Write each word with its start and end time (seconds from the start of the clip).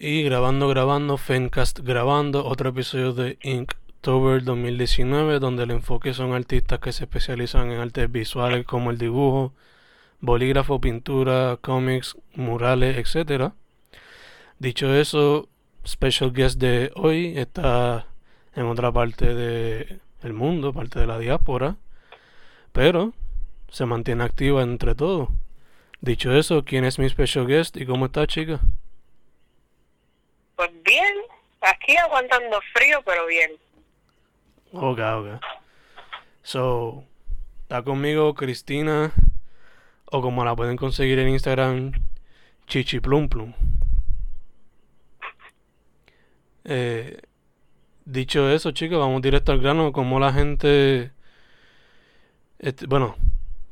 Y 0.00 0.22
grabando, 0.22 0.68
grabando, 0.68 1.16
Fencast 1.16 1.80
grabando 1.80 2.46
otro 2.46 2.68
episodio 2.68 3.12
de 3.12 3.36
Inktober 3.42 4.44
2019, 4.44 5.40
donde 5.40 5.64
el 5.64 5.72
enfoque 5.72 6.14
son 6.14 6.34
artistas 6.34 6.78
que 6.78 6.92
se 6.92 7.02
especializan 7.02 7.72
en 7.72 7.80
artes 7.80 8.12
visuales 8.12 8.64
como 8.64 8.92
el 8.92 8.98
dibujo, 8.98 9.54
bolígrafo, 10.20 10.80
pintura, 10.80 11.58
cómics, 11.60 12.16
murales, 12.36 12.96
etc. 12.96 13.54
Dicho 14.60 14.94
eso, 14.94 15.48
special 15.84 16.32
guest 16.32 16.60
de 16.60 16.92
hoy 16.94 17.36
está 17.36 18.06
en 18.54 18.66
otra 18.66 18.92
parte 18.92 19.34
del 19.34 20.00
el 20.22 20.32
mundo, 20.32 20.72
parte 20.72 21.00
de 21.00 21.08
la 21.08 21.18
diáspora, 21.18 21.76
pero 22.70 23.14
se 23.68 23.84
mantiene 23.84 24.22
activa 24.22 24.62
entre 24.62 24.94
todos. 24.94 25.28
Dicho 26.00 26.32
eso, 26.32 26.64
¿quién 26.64 26.84
es 26.84 27.00
mi 27.00 27.08
special 27.08 27.48
guest 27.48 27.76
y 27.76 27.84
cómo 27.84 28.06
está, 28.06 28.28
chica? 28.28 28.60
Pues 30.58 30.72
bien, 30.82 31.14
aquí 31.60 31.96
aguantando 31.96 32.60
frío, 32.74 33.00
pero 33.06 33.26
bien. 33.26 33.52
Ok, 34.72 34.98
ok. 34.98 35.40
So, 36.42 37.04
está 37.62 37.84
conmigo 37.84 38.34
Cristina, 38.34 39.12
o 40.06 40.20
como 40.20 40.44
la 40.44 40.56
pueden 40.56 40.76
conseguir 40.76 41.20
en 41.20 41.28
Instagram, 41.28 41.92
Chichi 42.66 42.98
Plum. 42.98 43.28
Eh, 46.64 47.22
dicho 48.04 48.50
eso, 48.50 48.72
chicos, 48.72 48.98
vamos 48.98 49.22
directo 49.22 49.52
al 49.52 49.60
grano. 49.60 49.92
Como 49.92 50.18
la 50.18 50.32
gente. 50.32 51.12
Este, 52.58 52.86
bueno, 52.86 53.14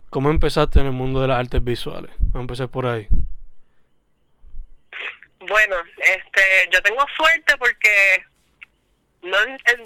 ¿cómo 0.09 0.31
empezaste 0.31 0.79
en 0.79 0.87
el 0.87 0.93
mundo 0.93 1.21
de 1.21 1.27
las 1.27 1.41
artes 1.41 1.65
visuales? 1.65 2.13
Vamos 2.21 2.37
a 2.37 2.41
empezar 2.43 2.69
por 2.69 2.87
ahí. 2.87 3.09
Bueno, 5.49 5.77
este, 5.99 6.69
yo 6.73 6.83
tengo 6.83 7.05
suerte 7.17 7.57
porque 7.57 8.25
no 9.23 9.39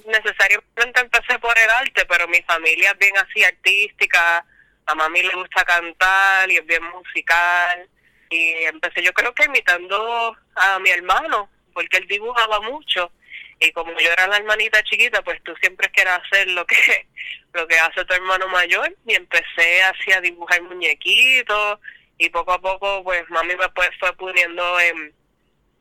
necesariamente 0.06 1.00
empecé 1.00 1.39
por 1.39 1.58
el 1.58 1.70
arte, 1.70 2.05
pero 2.06 2.27
mi 2.28 2.41
familia 2.42 2.92
es 2.92 2.98
bien 2.98 3.16
así 3.19 3.44
artística, 3.44 4.44
a 4.86 4.94
mami 4.94 5.22
le 5.22 5.34
gusta 5.34 5.64
cantar 5.64 6.50
y 6.50 6.56
es 6.56 6.66
bien 6.66 6.83
musical. 6.84 7.88
Y 8.31 8.53
empecé 8.64 9.03
yo 9.03 9.12
creo 9.12 9.34
que 9.34 9.44
imitando 9.44 10.36
a 10.55 10.78
mi 10.78 10.91
hermano, 10.91 11.50
porque 11.75 11.98
él 11.98 12.06
dibujaba 12.06 12.61
mucho. 12.61 13.12
Y 13.58 13.72
como 13.72 13.92
yo 13.98 14.11
era 14.12 14.27
la 14.27 14.38
hermanita 14.38 14.83
chiquita, 14.84 15.22
pues 15.22 15.42
tú 15.42 15.55
siempre 15.56 15.91
quieres 15.91 16.14
hacer 16.14 16.48
lo 16.48 16.64
que 16.66 16.77
lo 17.53 17.66
que 17.66 17.78
hace 17.78 18.05
tu 18.05 18.14
hermano 18.14 18.48
mayor. 18.48 18.97
Y 19.06 19.14
empecé 19.14 19.83
así 19.83 20.12
a 20.12 20.20
dibujar 20.20 20.62
muñequitos. 20.62 21.78
Y 22.16 22.28
poco 22.31 22.53
a 22.53 22.61
poco, 22.61 23.03
pues 23.05 23.28
mami 23.31 23.56
me 23.56 23.69
fue, 23.70 24.12
poniendo 24.16 24.81
en 24.81 25.19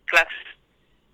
clases 0.09 0.37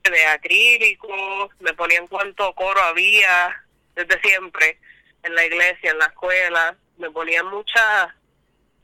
de 0.04 0.26
acrílico, 0.28 1.50
me 1.60 1.74
ponían 1.74 2.08
cuánto 2.08 2.54
coro 2.54 2.82
había 2.82 3.64
desde 3.96 4.20
siempre 4.22 4.80
en 5.24 5.34
la 5.34 5.46
iglesia, 5.46 5.92
en 5.92 6.00
la 6.00 6.06
escuela, 6.06 6.76
me 6.98 7.10
ponían 7.10 7.48
muchas 7.48 8.10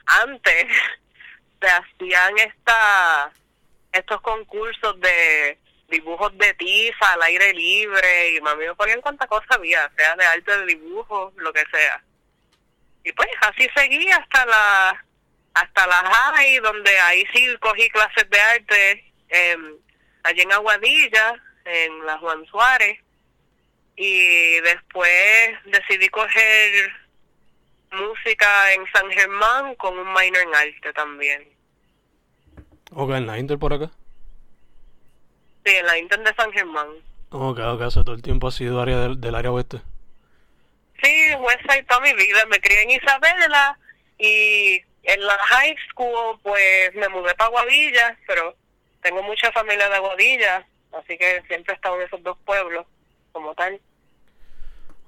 antes 0.05 0.65
se 1.61 1.67
hacían 1.67 2.37
esta 2.39 3.31
estos 3.93 4.21
concursos 4.21 4.99
de 4.99 5.57
dibujos 5.89 6.35
de 6.37 6.53
tiza 6.53 7.13
al 7.13 7.21
aire 7.23 7.53
libre 7.53 8.31
y 8.31 8.41
mami 8.41 8.65
me 8.65 8.75
ponían 8.75 9.01
cuánta 9.01 9.27
cosa 9.27 9.45
había, 9.49 9.91
sea 9.95 10.15
de 10.15 10.25
arte 10.25 10.57
de 10.57 10.65
dibujo, 10.65 11.33
lo 11.35 11.51
que 11.51 11.63
sea. 11.71 12.01
Y 13.03 13.11
pues 13.11 13.29
así 13.41 13.67
seguí 13.75 14.09
hasta 14.11 14.45
la 14.45 15.05
hasta 15.53 15.87
la 15.87 16.03
high, 16.03 16.59
donde 16.59 16.97
ahí 16.99 17.25
sí 17.33 17.45
cogí 17.59 17.89
clases 17.89 18.29
de 18.29 18.39
arte. 18.39 19.13
Eh, 19.29 19.57
allí 20.23 20.41
en 20.41 20.51
Aguadilla, 20.51 21.41
en 21.65 22.05
la 22.05 22.17
Juan 22.17 22.45
Suárez, 22.45 22.97
y 23.95 24.59
después 24.61 25.51
decidí 25.65 26.09
coger 26.09 26.91
música 27.91 28.73
en 28.73 28.85
San 28.93 29.09
Germán 29.11 29.75
con 29.75 29.97
un 29.97 30.07
minor 30.13 30.41
en 30.41 30.55
arte 30.55 30.93
también. 30.93 31.47
Ok, 32.93 33.11
¿en 33.11 33.27
la 33.27 33.37
Inter 33.37 33.57
por 33.57 33.73
acá? 33.73 33.91
Sí, 35.65 35.75
en 35.75 35.85
la 35.85 35.97
Inter 35.97 36.19
de 36.19 36.33
San 36.33 36.51
Germán. 36.51 36.87
Ok, 37.29 37.59
ok, 37.59 37.89
sea, 37.89 38.03
todo 38.03 38.15
el 38.15 38.21
tiempo 38.21 38.47
ha 38.47 38.51
sido 38.51 38.81
área 38.81 38.99
del, 38.99 39.21
del 39.21 39.35
área 39.35 39.51
oeste. 39.51 39.81
Sí, 41.01 41.35
Westside 41.39 41.83
toda 41.83 42.01
mi 42.01 42.13
vida. 42.13 42.45
Me 42.49 42.59
crié 42.59 42.83
en 42.83 42.91
Isabela 42.91 43.77
y 44.17 44.81
en 45.03 45.25
la 45.25 45.37
high 45.37 45.75
school 45.89 46.39
pues 46.43 46.93
me 46.95 47.09
mudé 47.09 47.33
para 47.35 47.47
Aguadilla, 47.47 48.17
pero 48.27 48.55
tengo 49.01 49.23
mucha 49.23 49.51
familia 49.51 49.89
de 49.89 49.95
Aguadilla, 49.95 50.65
así 50.93 51.17
que 51.17 51.41
siempre 51.47 51.73
he 51.73 51.75
estado 51.75 51.95
en 51.95 52.07
esos 52.07 52.21
dos 52.23 52.37
pueblos 52.45 52.85
como 53.31 53.53
tal. 53.55 53.79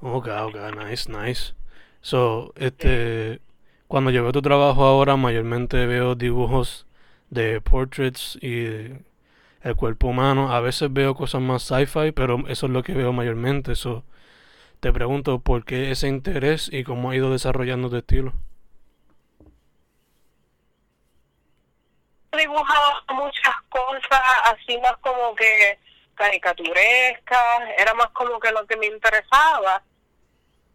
Ok, 0.01 0.27
ok, 0.27 0.55
nice, 0.77 1.09
nice. 1.09 1.53
So, 2.01 2.53
este, 2.57 3.39
cuando 3.87 4.11
yo 4.11 4.23
veo 4.23 4.31
tu 4.33 4.41
trabajo 4.41 4.83
ahora, 4.83 5.15
mayormente 5.15 5.85
veo 5.85 6.15
dibujos 6.15 6.85
de 7.29 7.61
portraits 7.61 8.37
y 8.41 8.65
el 9.61 9.75
cuerpo 9.77 10.07
humano. 10.07 10.51
A 10.53 10.59
veces 10.59 10.91
veo 10.91 11.15
cosas 11.15 11.41
más 11.41 11.63
sci-fi, 11.63 12.11
pero 12.11 12.47
eso 12.49 12.65
es 12.65 12.71
lo 12.71 12.83
que 12.83 12.93
veo 12.93 13.13
mayormente. 13.13 13.75
So, 13.75 14.03
te 14.81 14.91
pregunto, 14.91 15.39
¿por 15.39 15.63
qué 15.63 15.91
ese 15.91 16.09
interés 16.09 16.69
y 16.71 16.83
cómo 16.83 17.11
ha 17.11 17.15
ido 17.15 17.31
desarrollando 17.31 17.89
tu 17.89 17.97
estilo? 17.97 18.33
Dibujaba 22.38 23.03
muchas 23.13 23.55
cosas 23.69 24.21
así 24.45 24.77
más 24.79 24.97
como 24.97 25.35
que 25.35 25.79
caricaturescas, 26.16 27.59
era 27.77 27.94
más 27.94 28.09
como 28.09 28.39
que 28.39 28.51
lo 28.51 28.66
que 28.67 28.77
me 28.77 28.88
interesaba. 28.88 29.81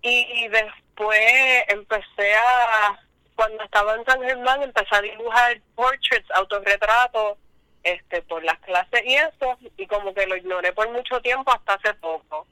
Y 0.02 0.48
después 0.48 1.64
empecé 1.68 2.34
a, 2.34 2.98
cuando 3.34 3.62
estaba 3.64 3.94
en 3.94 4.04
San 4.04 4.22
Germán, 4.22 4.62
empecé 4.62 4.94
a 4.94 5.02
dibujar 5.02 5.60
portraits, 5.74 6.30
autorretratos, 6.32 7.38
este, 7.82 8.22
por 8.22 8.42
las 8.44 8.58
clases 8.60 9.02
y 9.04 9.14
eso, 9.14 9.58
y 9.76 9.86
como 9.86 10.12
que 10.12 10.26
lo 10.26 10.36
ignoré 10.36 10.72
por 10.72 10.90
mucho 10.90 11.20
tiempo 11.20 11.50
hasta 11.52 11.74
hace 11.74 11.94
poco, 11.94 12.46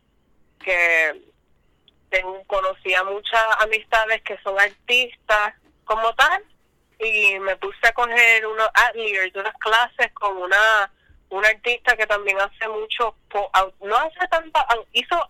que 0.64 1.20
tengo, 2.08 2.42
conocía 2.46 3.04
muchas 3.04 3.42
amistades 3.60 4.22
que 4.22 4.38
son 4.38 4.58
artistas 4.58 5.54
como 5.84 6.14
tal, 6.14 6.42
y 6.98 7.38
me 7.40 7.56
puse 7.56 7.86
a 7.86 7.92
coger 7.92 8.46
unos 8.46 8.68
ateliers, 8.74 9.34
unas 9.34 9.54
clases 9.54 10.12
con 10.12 10.36
una 10.36 10.90
una 11.30 11.48
artista 11.48 11.96
que 11.96 12.06
también 12.06 12.38
hace 12.40 12.68
mucho, 12.68 13.14
no 13.80 13.96
hace 13.96 14.28
tanta, 14.30 14.66
hizo 14.92 15.28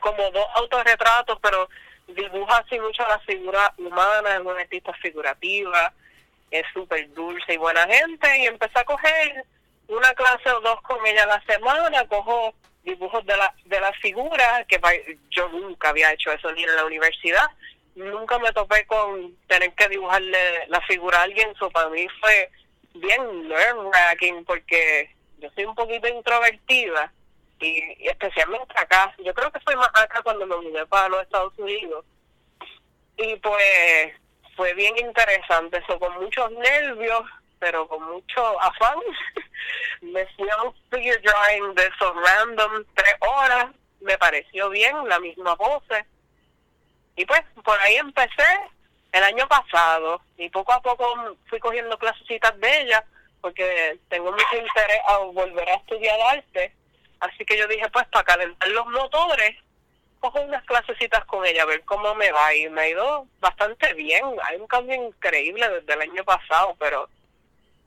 como 0.00 0.30
dos 0.30 0.46
autorretratos, 0.54 1.38
pero 1.42 1.68
dibuja 2.08 2.58
así 2.58 2.78
mucho 2.80 3.06
la 3.06 3.18
figura 3.20 3.72
humana, 3.78 4.36
es 4.36 4.40
una 4.40 4.60
artista 4.60 4.92
figurativa, 4.94 5.92
es 6.50 6.64
súper 6.72 7.12
dulce 7.12 7.54
y 7.54 7.58
buena 7.58 7.86
gente, 7.86 8.38
y 8.38 8.46
empecé 8.46 8.78
a 8.78 8.84
coger 8.84 9.44
una 9.88 10.12
clase 10.14 10.50
o 10.50 10.60
dos 10.60 10.80
con 10.82 11.04
ella 11.06 11.24
a 11.24 11.38
la 11.38 11.42
semana, 11.42 12.06
cojo 12.08 12.54
dibujos 12.82 13.24
de 13.26 13.36
la, 13.36 13.54
de 13.66 13.78
la 13.78 13.92
figura, 13.94 14.64
que 14.66 14.80
yo 15.30 15.48
nunca 15.50 15.90
había 15.90 16.12
hecho 16.12 16.32
eso 16.32 16.50
ni 16.52 16.62
en 16.62 16.76
la 16.76 16.86
universidad, 16.86 17.46
nunca 17.94 18.38
me 18.38 18.52
topé 18.52 18.86
con 18.86 19.36
tener 19.46 19.72
que 19.74 19.88
dibujarle 19.88 20.66
la 20.68 20.80
figura 20.82 21.18
a 21.18 21.22
alguien, 21.22 21.50
eso 21.50 21.70
para 21.70 21.88
mí 21.88 22.06
fue 22.20 22.50
bien 22.94 23.48
nerve-wracking 23.48 24.44
porque 24.44 25.14
yo 25.38 25.50
soy 25.54 25.64
un 25.64 25.74
poquito 25.74 26.08
introvertida 26.08 27.12
y, 27.60 28.08
especialmente 28.08 28.72
acá, 28.76 29.14
yo 29.18 29.34
creo 29.34 29.50
que 29.50 29.60
fue 29.60 29.76
más 29.76 29.90
acá 29.94 30.22
cuando 30.22 30.46
me 30.46 30.56
mudé 30.56 30.86
para 30.86 31.08
los 31.08 31.22
Estados 31.22 31.52
Unidos 31.58 32.04
y 33.16 33.36
pues 33.36 34.14
fue 34.56 34.72
bien 34.74 34.96
interesante 34.98 35.78
eso, 35.78 35.98
con 35.98 36.14
muchos 36.20 36.50
nervios 36.52 37.22
pero 37.58 37.86
con 37.86 38.02
mucho 38.10 38.60
afán. 38.62 38.98
Me 40.00 40.26
fui 40.28 40.48
a 40.48 40.62
un 40.62 40.74
figure 40.90 41.18
drawing 41.18 41.74
de 41.74 41.86
esos 41.86 42.14
random 42.16 42.84
tres 42.94 43.14
horas 43.20 43.66
me 44.00 44.16
pareció 44.18 44.70
bien 44.70 44.96
la 45.08 45.20
misma 45.20 45.56
pose 45.56 46.04
y 47.16 47.24
pues 47.24 47.42
por 47.64 47.78
ahí 47.80 47.96
empecé 47.96 48.60
el 49.12 49.22
año 49.22 49.46
pasado 49.48 50.20
y 50.36 50.48
poco 50.50 50.72
a 50.72 50.80
poco 50.80 51.36
fui 51.46 51.58
cogiendo 51.58 51.98
clasecitas 51.98 52.58
de 52.60 52.82
ella 52.82 53.04
porque 53.40 53.98
tengo 54.08 54.30
mucho 54.30 54.56
interés 54.56 55.00
a 55.06 55.18
volver 55.18 55.68
a 55.68 55.74
estudiar 55.74 56.20
arte. 56.20 56.74
Así 57.20 57.44
que 57.44 57.56
yo 57.56 57.66
dije, 57.66 57.88
pues 57.90 58.06
para 58.08 58.24
calentar 58.24 58.68
los 58.70 58.86
motores, 58.86 59.56
cojo 60.20 60.40
unas 60.42 60.64
clasecitas 60.64 61.24
con 61.24 61.44
ella 61.44 61.62
a 61.62 61.66
ver 61.66 61.82
cómo 61.84 62.14
me 62.14 62.30
va 62.32 62.54
y 62.54 62.68
me 62.68 62.82
ha 62.82 62.88
ido 62.88 63.26
bastante 63.40 63.94
bien. 63.94 64.24
Hay 64.44 64.56
un 64.58 64.66
cambio 64.66 64.94
increíble 64.94 65.68
desde 65.68 65.92
el 65.94 66.02
año 66.02 66.24
pasado, 66.24 66.76
pero 66.78 67.08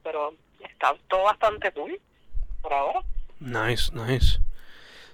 pero 0.03 0.33
está 0.59 0.93
todo 1.07 1.23
bastante 1.23 1.71
cool 1.71 1.99
por 2.61 2.73
ahora. 2.73 2.99
Nice, 3.39 3.91
nice. 3.93 4.39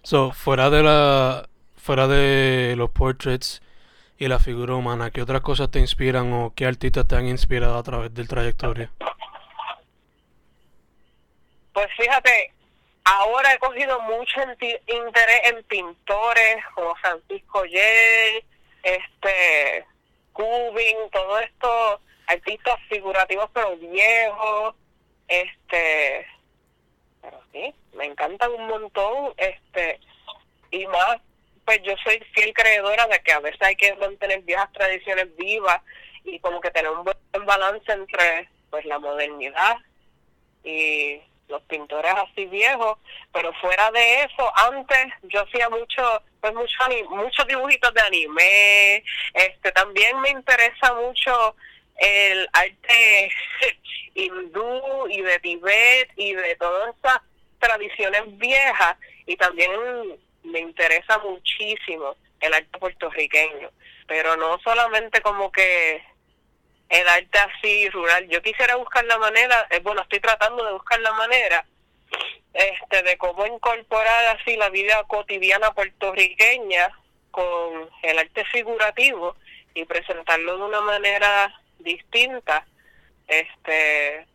So, 0.03 0.31
fuera 0.31 0.69
de 0.69 0.83
la 0.83 1.47
fuera 1.75 2.07
de 2.07 2.75
los 2.75 2.89
portraits 2.91 3.61
y 4.19 4.27
la 4.27 4.37
figura 4.37 4.75
humana, 4.75 5.11
¿qué 5.11 5.21
otras 5.21 5.41
cosas 5.41 5.71
te 5.71 5.79
inspiran 5.79 6.33
o 6.33 6.53
qué 6.53 6.65
artistas 6.65 7.07
te 7.07 7.15
han 7.15 7.25
inspirado 7.27 7.77
a 7.77 7.83
través 7.83 8.13
del 8.13 8.27
trayectoria? 8.27 8.91
Pues 11.71 11.87
fíjate, 11.97 12.53
ahora 13.05 13.53
he 13.53 13.59
cogido 13.59 14.01
mucho 14.01 14.41
interés 14.41 15.41
en 15.45 15.63
pintores 15.63 16.57
como 16.75 16.93
Francisco 16.95 17.63
Yel, 17.63 18.43
este, 18.83 19.85
Cubin, 20.33 20.97
todo 21.13 21.39
esto, 21.39 22.01
artistas 22.27 22.77
figurativos 22.89 23.49
pero 23.53 23.77
viejos, 23.77 24.75
este, 25.29 26.27
pero 27.21 27.41
sí, 27.53 27.73
me 27.93 28.03
encantan 28.03 28.51
un 28.51 28.67
montón, 28.67 29.33
este, 29.37 29.97
y 30.71 30.85
más, 30.87 31.21
pues 31.69 31.83
yo 31.83 31.93
soy 32.03 32.19
fiel 32.33 32.51
creedora 32.51 33.05
de 33.05 33.19
que 33.19 33.31
a 33.31 33.39
veces 33.41 33.61
hay 33.61 33.75
que 33.75 33.93
mantener 33.97 34.41
viejas 34.41 34.73
tradiciones 34.73 35.27
vivas 35.37 35.79
y 36.23 36.39
como 36.39 36.59
que 36.59 36.71
tener 36.71 36.89
un 36.89 37.03
buen 37.03 37.45
balance 37.45 37.91
entre 37.91 38.49
pues 38.71 38.85
la 38.85 38.97
modernidad 38.97 39.77
y 40.63 41.21
los 41.47 41.61
pintores 41.65 42.11
así 42.11 42.47
viejos, 42.47 42.97
pero 43.31 43.53
fuera 43.61 43.91
de 43.91 44.23
eso, 44.23 44.51
antes 44.55 45.13
yo 45.25 45.43
hacía 45.43 45.69
mucho, 45.69 46.23
pues 46.41 46.55
mucho, 46.55 46.75
muchos 47.11 47.45
dibujitos 47.45 47.93
de 47.93 48.01
anime, 48.01 49.03
este 49.35 49.71
también 49.71 50.19
me 50.21 50.31
interesa 50.31 50.95
mucho 50.95 51.55
el 51.97 52.49
arte 52.51 53.31
hindú 54.15 55.07
y 55.07 55.21
de 55.21 55.37
Tibet 55.37 56.09
y 56.15 56.33
de 56.33 56.55
todas 56.55 56.95
esas 56.97 57.19
tradiciones 57.59 58.23
viejas. 58.39 58.97
Y 59.27 59.35
también 59.35 59.69
me 60.49 60.59
interesa 60.59 61.17
muchísimo 61.19 62.15
el 62.41 62.53
arte 62.53 62.77
puertorriqueño, 62.79 63.69
pero 64.07 64.35
no 64.37 64.59
solamente 64.59 65.21
como 65.21 65.51
que 65.51 66.03
el 66.89 67.07
arte 67.07 67.39
así 67.39 67.89
rural. 67.89 68.27
Yo 68.29 68.41
quisiera 68.41 68.75
buscar 68.75 69.05
la 69.05 69.17
manera, 69.17 69.67
eh, 69.69 69.79
bueno, 69.79 70.01
estoy 70.01 70.19
tratando 70.19 70.65
de 70.65 70.73
buscar 70.73 70.99
la 71.01 71.13
manera 71.13 71.65
este 72.53 73.03
de 73.03 73.17
cómo 73.17 73.45
incorporar 73.45 74.37
así 74.37 74.57
la 74.57 74.69
vida 74.69 75.03
cotidiana 75.03 75.71
puertorriqueña 75.71 76.89
con 77.31 77.89
el 78.01 78.19
arte 78.19 78.43
figurativo 78.45 79.35
y 79.73 79.85
presentarlo 79.85 80.57
de 80.57 80.63
una 80.63 80.81
manera 80.81 81.53
distinta 81.77 82.65
este 83.27 84.25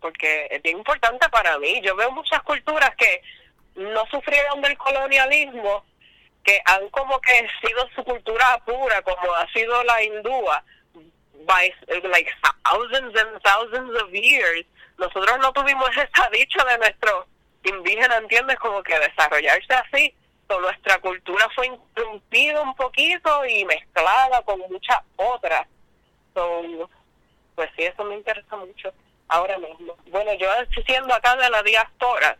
porque 0.00 0.46
es 0.50 0.62
bien 0.62 0.78
importante 0.78 1.28
para 1.30 1.58
mí 1.58 1.80
yo 1.82 1.96
veo 1.96 2.12
muchas 2.12 2.42
culturas 2.42 2.94
que 2.96 3.22
no 3.76 4.06
sufrieron 4.10 4.60
del 4.60 4.76
colonialismo 4.78 5.84
que 6.42 6.60
han 6.66 6.88
como 6.90 7.20
que 7.20 7.48
sido 7.60 7.88
su 7.94 8.04
cultura 8.04 8.60
pura 8.64 9.02
como 9.02 9.34
ha 9.34 9.50
sido 9.52 9.82
la 9.84 10.02
hindúa 10.02 10.62
by 11.46 11.72
like 12.04 12.30
thousands 12.64 13.16
and 13.16 13.40
thousands 13.42 14.02
of 14.02 14.10
years. 14.12 14.64
Nosotros 14.98 15.38
no 15.40 15.52
tuvimos 15.52 15.90
esa 15.90 16.28
dicha 16.30 16.64
de 16.64 16.78
nuestro 16.78 17.26
indígena, 17.64 18.16
¿entiendes? 18.18 18.58
Como 18.58 18.82
que 18.82 18.98
desarrollarse 18.98 19.74
así. 19.74 20.14
So, 20.48 20.60
nuestra 20.60 20.98
cultura 21.00 21.48
fue 21.54 21.66
interrumpida 21.66 22.60
un 22.60 22.74
poquito 22.74 23.44
y 23.46 23.64
mezclada 23.64 24.42
con 24.42 24.60
muchas 24.70 25.00
otras. 25.16 25.66
So, 26.34 26.88
pues 27.54 27.70
sí, 27.76 27.84
eso 27.84 28.04
me 28.04 28.16
interesa 28.16 28.56
mucho 28.56 28.92
ahora 29.28 29.58
mismo. 29.58 29.96
Bueno, 30.06 30.32
yo 30.34 30.48
siendo 30.86 31.14
acá 31.14 31.36
de 31.36 31.48
la 31.48 31.62
diáspora, 31.62 32.36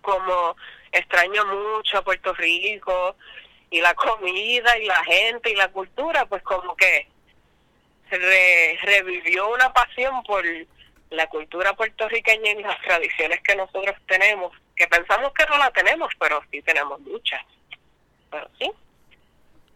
como 0.00 0.56
extraño 0.92 1.44
mucho 1.46 1.98
a 1.98 2.04
Puerto 2.04 2.32
Rico 2.34 3.16
y 3.70 3.80
la 3.80 3.94
comida 3.94 4.76
y 4.78 4.86
la 4.86 5.04
gente 5.04 5.50
y 5.50 5.54
la 5.54 5.68
cultura, 5.68 6.26
pues 6.26 6.42
como 6.42 6.76
que 6.76 7.08
revivió 8.82 9.48
una 9.52 9.72
pasión 9.72 10.22
por 10.24 10.44
la 11.10 11.26
cultura 11.28 11.74
puertorriqueña 11.74 12.52
y 12.52 12.62
las 12.62 12.80
tradiciones 12.82 13.40
que 13.42 13.54
nosotros 13.56 13.96
tenemos, 14.06 14.52
que 14.74 14.86
pensamos 14.88 15.32
que 15.32 15.44
no 15.46 15.58
la 15.58 15.70
tenemos, 15.70 16.12
pero 16.18 16.42
sí 16.50 16.60
tenemos 16.62 17.00
muchas. 17.00 17.40
Pero 18.30 18.48
sí. 18.58 18.70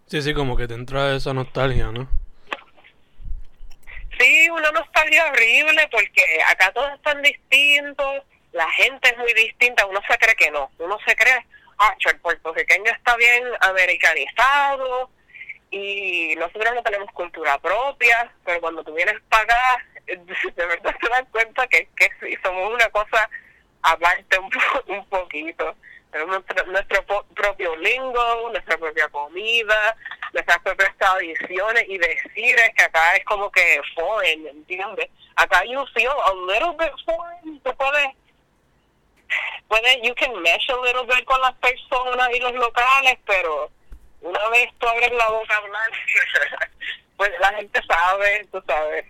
Sí, 0.07 0.23
sí, 0.23 0.35
como 0.35 0.57
que 0.57 0.69
te 0.69 0.75
entra 0.75 1.15
esa 1.15 1.33
nostalgia, 1.33 1.91
¿no? 1.93 2.09
Sí, 4.19 4.49
una 4.51 4.71
nostalgia 4.71 5.27
horrible 5.27 5.89
porque 5.91 6.23
acá 6.49 6.73
todos 6.73 6.93
están 6.95 7.21
distintos, 7.23 8.23
la 8.55 8.71
gente 8.71 9.09
es 9.11 9.19
muy 9.19 9.35
distinta, 9.35 9.85
uno 9.87 10.01
se 10.09 10.17
cree 10.17 10.35
que 10.37 10.51
no, 10.51 10.71
uno 10.79 10.99
se 11.07 11.15
cree, 11.15 11.45
ah, 11.79 11.95
el 12.07 12.21
puertorriqueño 12.21 12.91
está 12.91 13.17
bien 13.17 13.45
americanizado, 13.61 15.11
y 15.71 16.37
nosotros 16.37 16.73
no 16.73 16.83
tenemos 16.83 17.11
cultura 17.13 17.59
propia, 17.59 18.31
pero 18.45 18.61
cuando 18.61 18.85
tú 18.85 18.95
vienes 18.95 19.17
para 19.29 19.43
acá, 19.43 19.85
de 20.07 20.67
verdad 20.67 20.95
te 21.01 21.09
das 21.09 21.25
cuenta 21.33 21.67
que, 21.67 21.89
que 21.97 22.39
somos 22.43 22.73
una 22.73 22.89
cosa 22.91 23.29
aparte 23.83 24.39
un, 24.39 24.51
un 24.87 25.07
poquito. 25.07 25.75
Tenemos 26.13 26.45
nuestro, 26.69 27.05
propio 27.35 27.75
lingo, 27.75 28.51
nuestra 28.53 28.79
propia 28.79 29.09
comida, 29.09 29.97
nuestras 30.33 30.61
propias 30.61 30.97
tradiciones 30.97 31.85
y 31.89 31.99
decires 31.99 32.71
que 32.77 32.85
acá 32.85 33.17
es 33.17 33.25
como 33.25 33.51
que 33.51 33.81
foreign, 33.97 34.47
¿entiendes? 34.47 35.11
Acá 35.35 35.65
you 35.65 35.85
feel 35.93 36.13
a 36.25 36.33
little 36.47 36.77
bit 36.79 36.93
foreign, 37.05 37.59
tú 37.65 37.75
puedes, 37.77 38.07
puedes, 39.69 39.97
you 40.03 40.15
can 40.15 40.41
mesh 40.43 40.69
a 40.71 40.77
little 40.85 41.05
bit 41.07 41.25
con 41.25 41.41
las 41.41 41.55
personas 41.55 42.29
y 42.35 42.41
los 42.41 42.55
locales, 42.55 43.19
pero 43.27 43.71
una 44.21 44.49
vez 44.49 44.69
tú 44.79 44.87
abres 44.87 45.13
la 45.13 45.29
boca 45.29 45.55
a 45.55 45.59
hablar, 45.59 45.91
pues 47.17 47.31
la 47.41 47.53
gente 47.55 47.81
sabe, 47.87 48.49
tú 48.51 48.63
sabes. 48.67 49.07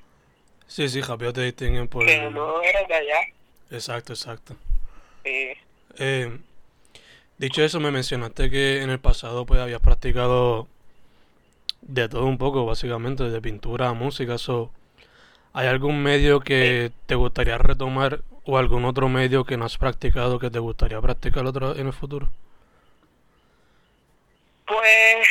Sí, 0.66 0.88
sí, 0.88 1.00
rápido 1.02 1.32
te 1.32 1.42
distinguen 1.42 1.88
por... 1.88 2.06
Que 2.06 2.18
no 2.30 2.62
eres 2.62 2.88
de 2.88 2.94
allá. 2.94 3.20
Exacto, 3.70 4.12
exacto. 4.12 4.56
Sí. 5.22 5.52
Eh, 5.98 6.38
dicho 7.38 7.62
eso, 7.62 7.80
me 7.80 7.90
mencionaste 7.90 8.50
que 8.50 8.82
en 8.82 8.90
el 8.90 8.98
pasado 8.98 9.46
pues 9.46 9.60
habías 9.60 9.80
practicado 9.80 10.68
de 11.82 12.08
todo 12.08 12.24
un 12.24 12.38
poco, 12.38 12.64
básicamente, 12.64 13.24
de 13.24 13.40
pintura 13.40 13.88
a 13.88 13.92
música. 13.92 14.38
So, 14.38 14.72
¿Hay 15.52 15.68
algún 15.68 16.02
medio 16.02 16.40
que 16.40 16.90
te 17.06 17.14
gustaría 17.14 17.58
retomar 17.58 18.22
o 18.44 18.58
algún 18.58 18.84
otro 18.84 19.08
medio 19.08 19.44
que 19.44 19.56
no 19.56 19.64
has 19.64 19.78
practicado 19.78 20.38
que 20.38 20.50
te 20.50 20.58
gustaría 20.58 21.00
practicar 21.00 21.46
otro 21.46 21.74
en 21.76 21.86
el 21.86 21.92
futuro? 21.92 22.28
Pues 24.66 25.28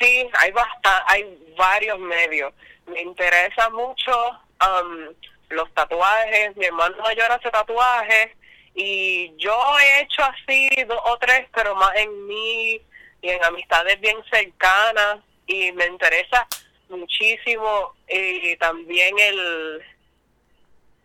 sí, 0.00 0.28
hay 0.40 0.50
bastante, 0.52 0.88
hay 1.06 1.38
varios 1.56 1.98
medios. 1.98 2.52
Me 2.86 3.00
interesa 3.00 3.70
mucho 3.70 4.30
um, 4.30 5.14
los 5.50 5.72
tatuajes. 5.74 6.56
Mi 6.56 6.66
hermano 6.66 6.96
mayor 7.02 7.30
hace 7.32 7.50
tatuajes 7.50 8.30
y 8.74 9.32
yo 9.36 9.56
he 9.78 10.02
hecho 10.02 10.22
así 10.22 10.68
dos 10.86 11.00
o 11.04 11.16
tres, 11.18 11.46
pero 11.54 11.74
más 11.74 11.94
en 11.96 12.26
mí 12.26 12.80
y 13.22 13.28
en 13.28 13.44
amistades 13.44 14.00
bien 14.00 14.16
cercanas 14.30 15.18
y 15.46 15.72
me 15.72 15.86
interesa 15.86 16.46
muchísimo 16.88 17.94
y 18.08 18.56
también 18.56 19.18
el 19.18 19.82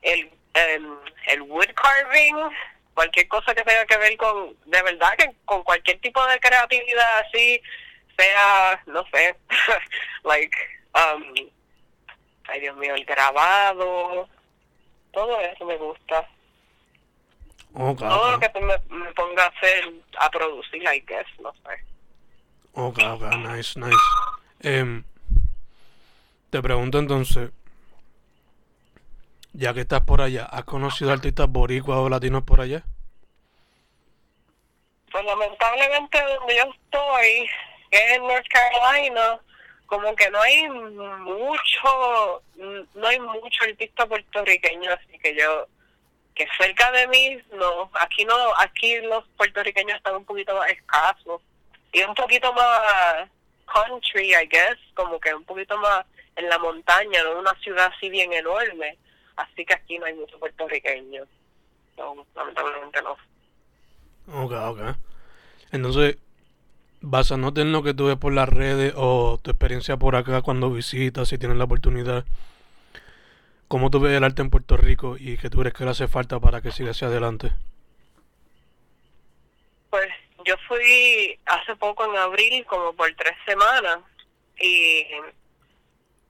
el, 0.01 0.29
el, 0.53 0.87
el 1.27 1.41
wood 1.43 1.69
carving 1.75 2.35
cualquier 2.99 3.29
cosa 3.29 3.55
que 3.55 3.63
tenga 3.63 3.85
que 3.85 3.97
ver 3.97 4.17
con, 4.17 4.57
de 4.65 4.81
verdad 4.81 5.13
que 5.17 5.33
con 5.45 5.63
cualquier 5.63 6.01
tipo 6.01 6.25
de 6.25 6.37
creatividad 6.41 7.19
así, 7.19 7.61
sea, 8.17 8.83
no 8.87 9.05
sé, 9.05 9.37
like, 10.25 10.57
um, 10.93 11.23
ay 12.47 12.59
Dios 12.59 12.75
mío, 12.75 12.95
el 12.95 13.05
grabado, 13.05 14.27
todo 15.13 15.39
eso 15.39 15.65
me 15.65 15.77
gusta. 15.77 16.27
todo 17.73 18.31
lo 18.31 18.39
que 18.39 18.51
me, 18.59 18.97
me, 18.97 19.13
ponga 19.13 19.45
a 19.45 19.47
hacer, 19.47 19.93
a 20.19 20.29
producir, 20.29 20.83
I 20.83 20.99
guess, 21.07 21.27
no 21.39 21.53
sé. 21.53 21.85
Ok, 22.73 22.99
ok, 23.01 23.23
nice, 23.37 23.79
nice. 23.79 23.95
Eh, 24.61 25.01
te 26.49 26.61
pregunto 26.61 26.99
entonces, 26.99 27.51
ya 29.53 29.73
que 29.73 29.81
estás 29.81 30.01
por 30.01 30.21
allá, 30.21 30.45
¿has 30.45 30.63
conocido 30.63 31.11
artistas 31.11 31.47
boricuas 31.49 31.99
o 31.99 32.09
latinos 32.09 32.43
por 32.43 32.61
allá? 32.61 32.83
Pues 35.11 35.25
lamentablemente 35.25 36.21
donde 36.21 36.55
yo 36.55 36.63
estoy, 36.63 37.49
que 37.89 37.97
es 37.97 38.11
en 38.17 38.27
North 38.27 38.45
Carolina, 38.49 39.39
como 39.87 40.15
que 40.15 40.29
no 40.29 40.39
hay 40.39 40.69
mucho, 40.69 42.43
no 42.93 43.07
hay 43.07 43.19
mucho 43.19 43.63
artista 43.63 44.05
puertorriqueño, 44.05 44.91
así 44.93 45.17
que 45.17 45.35
yo, 45.35 45.65
que 46.35 46.47
cerca 46.57 46.91
de 46.91 47.07
mí, 47.07 47.37
no, 47.53 47.89
aquí 47.99 48.23
no, 48.23 48.35
aquí 48.57 49.01
los 49.01 49.27
puertorriqueños 49.35 49.97
están 49.97 50.15
un 50.15 50.25
poquito 50.25 50.55
más 50.55 50.69
escasos 50.69 51.41
y 51.91 52.03
un 52.03 52.13
poquito 52.13 52.53
más 52.53 53.27
country, 53.65 54.35
I 54.35 54.47
guess, 54.47 54.77
como 54.93 55.19
que 55.19 55.33
un 55.33 55.43
poquito 55.43 55.75
más 55.79 56.05
en 56.35 56.47
la 56.49 56.59
montaña, 56.59 57.23
no 57.23 57.39
una 57.39 57.53
ciudad 57.55 57.91
así 57.95 58.09
bien 58.09 58.31
enorme. 58.31 58.97
Así 59.39 59.65
que 59.65 59.73
aquí 59.73 59.97
no 59.97 60.05
hay 60.05 60.13
mucho 60.15 60.37
puertorriqueño. 60.37 61.23
No, 61.97 62.25
lamentablemente 62.35 63.01
no. 63.01 63.11
Ok, 64.43 64.51
ok. 64.51 64.81
Entonces, 65.71 66.17
basándote 66.99 67.61
en 67.61 67.71
lo 67.71 67.81
que 67.81 67.93
tú 67.93 68.07
ves 68.07 68.17
por 68.17 68.33
las 68.33 68.49
redes 68.49 68.93
o 68.97 69.39
tu 69.41 69.51
experiencia 69.51 69.95
por 69.95 70.17
acá 70.17 70.41
cuando 70.41 70.69
visitas, 70.69 71.29
si 71.29 71.37
tienes 71.37 71.57
la 71.57 71.63
oportunidad, 71.63 72.25
¿cómo 73.69 73.89
tú 73.89 74.01
ves 74.01 74.17
el 74.17 74.25
arte 74.25 74.41
en 74.41 74.49
Puerto 74.49 74.75
Rico 74.75 75.15
y 75.17 75.37
qué 75.37 75.49
tú 75.49 75.59
crees 75.59 75.73
que 75.73 75.85
le 75.85 75.91
hace 75.91 76.09
falta 76.09 76.41
para 76.41 76.61
que 76.61 76.73
siga 76.73 76.91
hacia 76.91 77.07
adelante? 77.07 77.53
Pues 79.89 80.09
yo 80.43 80.55
fui 80.67 81.39
hace 81.45 81.77
poco 81.77 82.03
en 82.03 82.17
abril, 82.17 82.65
como 82.65 82.91
por 82.91 83.09
tres 83.15 83.37
semanas, 83.45 83.99
y 84.59 85.05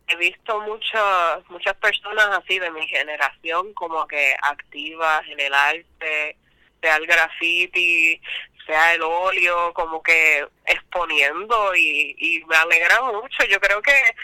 he 0.10 0.16
visto 0.18 0.60
muchas 0.62 1.50
muchas 1.50 1.76
personas 1.76 2.28
así 2.38 2.60
de 2.60 2.72
mi 2.72 2.88
generación 2.88 3.74
como 3.74 4.08
que 4.08 4.36
activas 4.42 5.22
en 5.28 5.40
el 5.40 5.54
arte, 5.54 6.38
sea 6.82 6.96
el 6.98 7.08
graffiti, 7.08 8.22
sea 8.66 8.94
el 8.94 9.02
óleo, 9.02 9.74
como 9.74 10.02
que 10.04 10.48
exponiendo 10.66 11.76
y, 11.76 12.44
me 12.48 12.56
alegra 12.56 13.02
mucho. 13.02 13.44
Yo 13.46 13.60
creo 13.60 13.82
que 13.82 14.16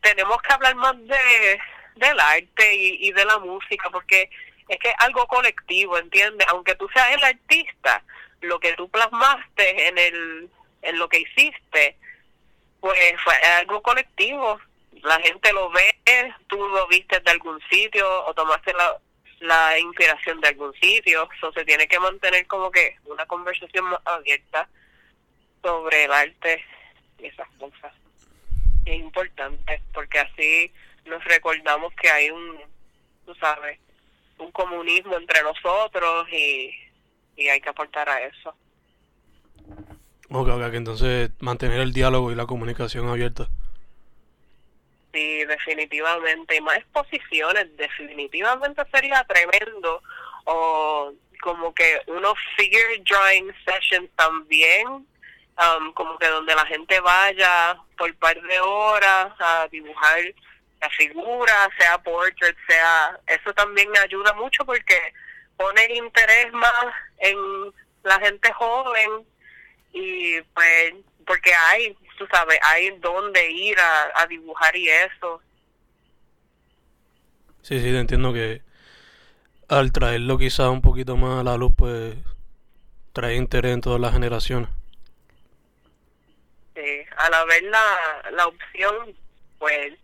tenemos 0.00 0.40
que 0.42 0.52
hablar 0.52 0.74
más 0.76 0.96
de 1.06 1.60
del 1.96 2.20
arte 2.20 2.76
y, 2.76 3.08
y 3.08 3.12
de 3.12 3.24
la 3.24 3.38
música 3.38 3.90
porque 3.90 4.30
es 4.68 4.78
que 4.78 4.88
es 4.90 4.94
algo 4.98 5.26
colectivo, 5.26 5.98
¿entiendes? 5.98 6.46
Aunque 6.50 6.74
tú 6.76 6.88
seas 6.94 7.10
el 7.12 7.24
artista, 7.24 8.04
lo 8.42 8.60
que 8.60 8.74
tú 8.74 8.88
plasmaste 8.88 9.88
en 9.88 9.98
el 9.98 10.50
en 10.82 10.98
lo 10.98 11.08
que 11.08 11.20
hiciste, 11.20 11.96
pues 12.80 12.98
fue 13.22 13.34
algo 13.34 13.82
colectivo. 13.82 14.60
La 15.02 15.20
gente 15.20 15.52
lo 15.52 15.70
ve, 15.70 16.00
tú 16.48 16.56
lo 16.56 16.86
viste 16.88 17.20
de 17.20 17.30
algún 17.30 17.60
sitio 17.70 18.06
o 18.26 18.34
tomaste 18.34 18.72
la, 18.72 18.98
la 19.40 19.78
inspiración 19.78 20.40
de 20.40 20.48
algún 20.48 20.72
sitio. 20.74 21.28
Eso 21.36 21.52
se 21.52 21.64
tiene 21.64 21.86
que 21.86 22.00
mantener 22.00 22.46
como 22.46 22.70
que 22.70 22.96
una 23.04 23.26
conversación 23.26 23.84
más 23.86 24.00
abierta 24.04 24.68
sobre 25.62 26.04
el 26.04 26.12
arte 26.12 26.64
y 27.18 27.26
esas 27.26 27.48
cosas. 27.58 27.92
es 28.84 28.98
importante 28.98 29.82
porque 29.92 30.18
así 30.18 30.72
nos 31.04 31.22
recordamos 31.24 31.92
que 31.94 32.10
hay 32.10 32.30
un, 32.30 32.58
tú 33.26 33.34
sabes, 33.36 33.78
un 34.38 34.52
comunismo 34.52 35.16
entre 35.16 35.42
nosotros 35.42 36.28
y, 36.32 36.70
y 37.36 37.48
hay 37.48 37.60
que 37.60 37.68
aportar 37.68 38.08
a 38.08 38.22
eso. 38.22 38.54
Ok, 40.30 40.48
ok, 40.48 40.74
entonces 40.74 41.30
mantener 41.40 41.80
el 41.80 41.92
diálogo 41.92 42.30
y 42.30 42.34
la 42.34 42.46
comunicación 42.46 43.08
abierta. 43.08 43.48
Sí, 45.12 45.44
definitivamente. 45.44 46.60
Más 46.60 46.78
exposiciones, 46.78 47.76
definitivamente 47.76 48.82
sería 48.92 49.24
tremendo. 49.24 50.02
O 50.44 51.12
como 51.40 51.74
que 51.74 52.00
unos 52.06 52.34
figure 52.56 53.02
drawing 53.08 53.52
sessions 53.64 54.10
también, 54.16 54.86
um, 54.88 55.92
como 55.94 56.18
que 56.18 56.26
donde 56.26 56.54
la 56.54 56.66
gente 56.66 57.00
vaya 57.00 57.76
por 57.96 58.14
par 58.16 58.40
de 58.40 58.60
horas 58.60 59.32
a 59.38 59.68
dibujar 59.70 60.20
la 60.80 60.90
figura, 60.90 61.68
sea 61.78 61.98
portrait, 61.98 62.56
sea... 62.68 63.18
Eso 63.26 63.52
también 63.54 63.88
ayuda 63.98 64.32
mucho 64.34 64.64
porque 64.64 65.12
pone 65.56 65.84
el 65.86 65.96
interés 65.96 66.52
más 66.52 66.86
en 67.18 67.36
la 68.04 68.18
gente 68.20 68.52
joven 68.52 69.26
y 69.92 70.40
pues 70.40 70.94
porque 71.26 71.52
hay 71.52 71.96
tú 72.18 72.26
sabes, 72.30 72.58
hay 72.62 72.90
donde 72.98 73.50
ir 73.50 73.78
a, 74.14 74.26
dibujar 74.26 74.74
y 74.76 74.88
eso. 74.88 75.40
Sí, 77.62 77.78
sí, 77.80 77.84
te 77.84 77.98
entiendo 77.98 78.32
que 78.32 78.60
al 79.68 79.92
traerlo 79.92 80.36
quizás 80.36 80.68
un 80.68 80.82
poquito 80.82 81.16
más 81.16 81.40
a 81.40 81.44
la 81.44 81.56
luz, 81.56 81.72
pues 81.76 82.16
trae 83.12 83.36
interés 83.36 83.74
en 83.74 83.80
todas 83.80 84.00
las 84.00 84.12
generaciones. 84.12 84.68
Sí, 86.74 87.04
al 87.16 87.34
haber 87.34 87.62
la, 87.64 88.30
la 88.32 88.46
opción, 88.46 89.14
pues 89.58 89.94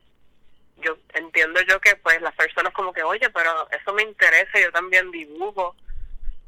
yo 0.78 0.96
entiendo 1.14 1.60
yo 1.62 1.80
que 1.80 1.96
pues 1.96 2.20
las 2.20 2.34
personas 2.34 2.72
como 2.72 2.92
que, 2.92 3.02
oye, 3.02 3.28
pero 3.30 3.68
eso 3.70 3.92
me 3.94 4.02
interesa, 4.02 4.60
yo 4.60 4.70
también 4.72 5.10
dibujo. 5.10 5.74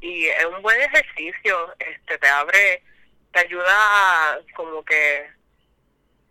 Y 0.00 0.26
es 0.26 0.44
un 0.44 0.62
buen 0.62 0.80
ejercicio, 0.80 1.74
este 1.78 2.18
te 2.18 2.28
abre, 2.28 2.82
te 3.32 3.40
ayuda 3.40 4.40
como 4.54 4.84
que 4.84 5.35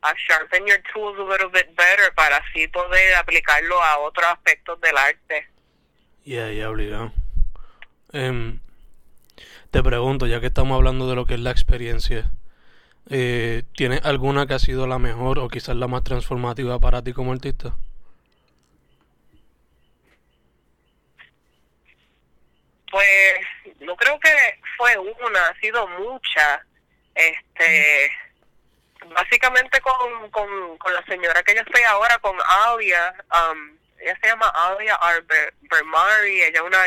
a 0.06 0.14
sharpen 0.16 0.68
your 0.68 0.82
tools 0.94 1.18
a 1.18 1.24
little 1.24 1.50
bit 1.50 1.76
better 1.76 2.14
para 2.16 2.38
así 2.38 2.68
poder 2.68 3.16
aplicarlo 3.16 3.82
a 3.82 3.98
otros 4.00 4.28
aspectos 4.28 4.80
del 4.82 4.96
arte. 4.98 5.48
Yeah, 6.24 6.52
yeah, 6.52 6.70
obligado. 6.70 7.12
Em, 8.14 8.60
te 9.72 9.82
pregunto, 9.82 10.28
ya 10.28 10.40
que 10.40 10.48
estamos 10.48 10.76
hablando 10.76 11.10
de 11.10 11.16
lo 11.16 11.26
que 11.26 11.34
es 11.34 11.40
la 11.40 11.52
experiencia, 11.52 12.32
eh, 13.10 13.64
¿tienes 13.76 14.06
alguna 14.06 14.46
que 14.46 14.54
ha 14.54 14.60
sido 14.60 14.88
la 14.88 15.00
mejor 15.00 15.40
o 15.40 15.48
quizás 15.48 15.76
la 15.76 15.88
más 15.88 16.04
transformativa 16.04 16.80
para 16.80 17.02
ti 17.02 17.14
como 17.14 17.34
artista? 17.34 17.76
Pues 22.92 23.76
no 23.82 23.96
creo 23.96 24.20
que 24.20 24.60
fue 24.78 24.98
una, 24.98 25.48
ha 25.48 25.60
sido 25.60 25.88
mucha. 26.00 26.66
Este, 27.14 28.12
básicamente 29.14 29.80
con, 29.82 30.30
con, 30.32 30.78
con 30.78 30.94
la 30.94 31.04
señora 31.06 31.44
que 31.44 31.56
yo 31.56 31.62
estoy 31.62 31.84
ahora, 31.84 32.18
con 32.20 32.38
Alia, 32.68 33.14
um, 33.32 33.78
ella 34.00 34.18
se 34.22 34.28
llama 34.28 34.48
Alia 34.50 35.00
Bermari, 35.62 36.44
ella 36.44 36.60
es 36.60 36.62
una 36.62 36.80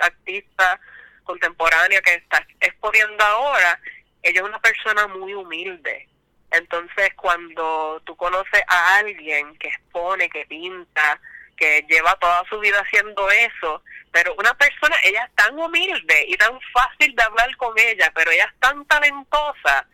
artista 0.00 0.80
contemporánea 1.24 2.00
que 2.02 2.14
está 2.14 2.46
exponiendo 2.60 3.24
ahora, 3.24 3.78
ella 4.22 4.40
es 4.40 4.46
una 4.46 4.60
persona 4.60 5.06
muy 5.08 5.34
humilde. 5.34 6.08
Entonces, 6.50 7.12
cuando 7.16 8.00
tú 8.04 8.16
conoces 8.16 8.62
a 8.68 8.96
alguien 8.98 9.56
que 9.58 9.68
expone, 9.68 10.28
que 10.28 10.46
pinta, 10.46 11.20
que 11.56 11.84
lleva 11.88 12.16
toda 12.16 12.44
su 12.48 12.58
vida 12.60 12.78
haciendo 12.80 13.28
eso, 13.30 13.82
pero 14.12 14.34
una 14.38 14.54
persona, 14.54 14.96
ella 15.02 15.24
es 15.24 15.34
tan 15.34 15.58
humilde 15.58 16.24
y 16.28 16.36
tan 16.36 16.58
fácil 16.72 17.14
de 17.16 17.22
hablar 17.22 17.56
con 17.56 17.76
ella, 17.78 18.12
pero 18.14 18.30
ella 18.30 18.44
es 18.44 18.60
tan 18.60 18.84
talentosa 18.86 19.86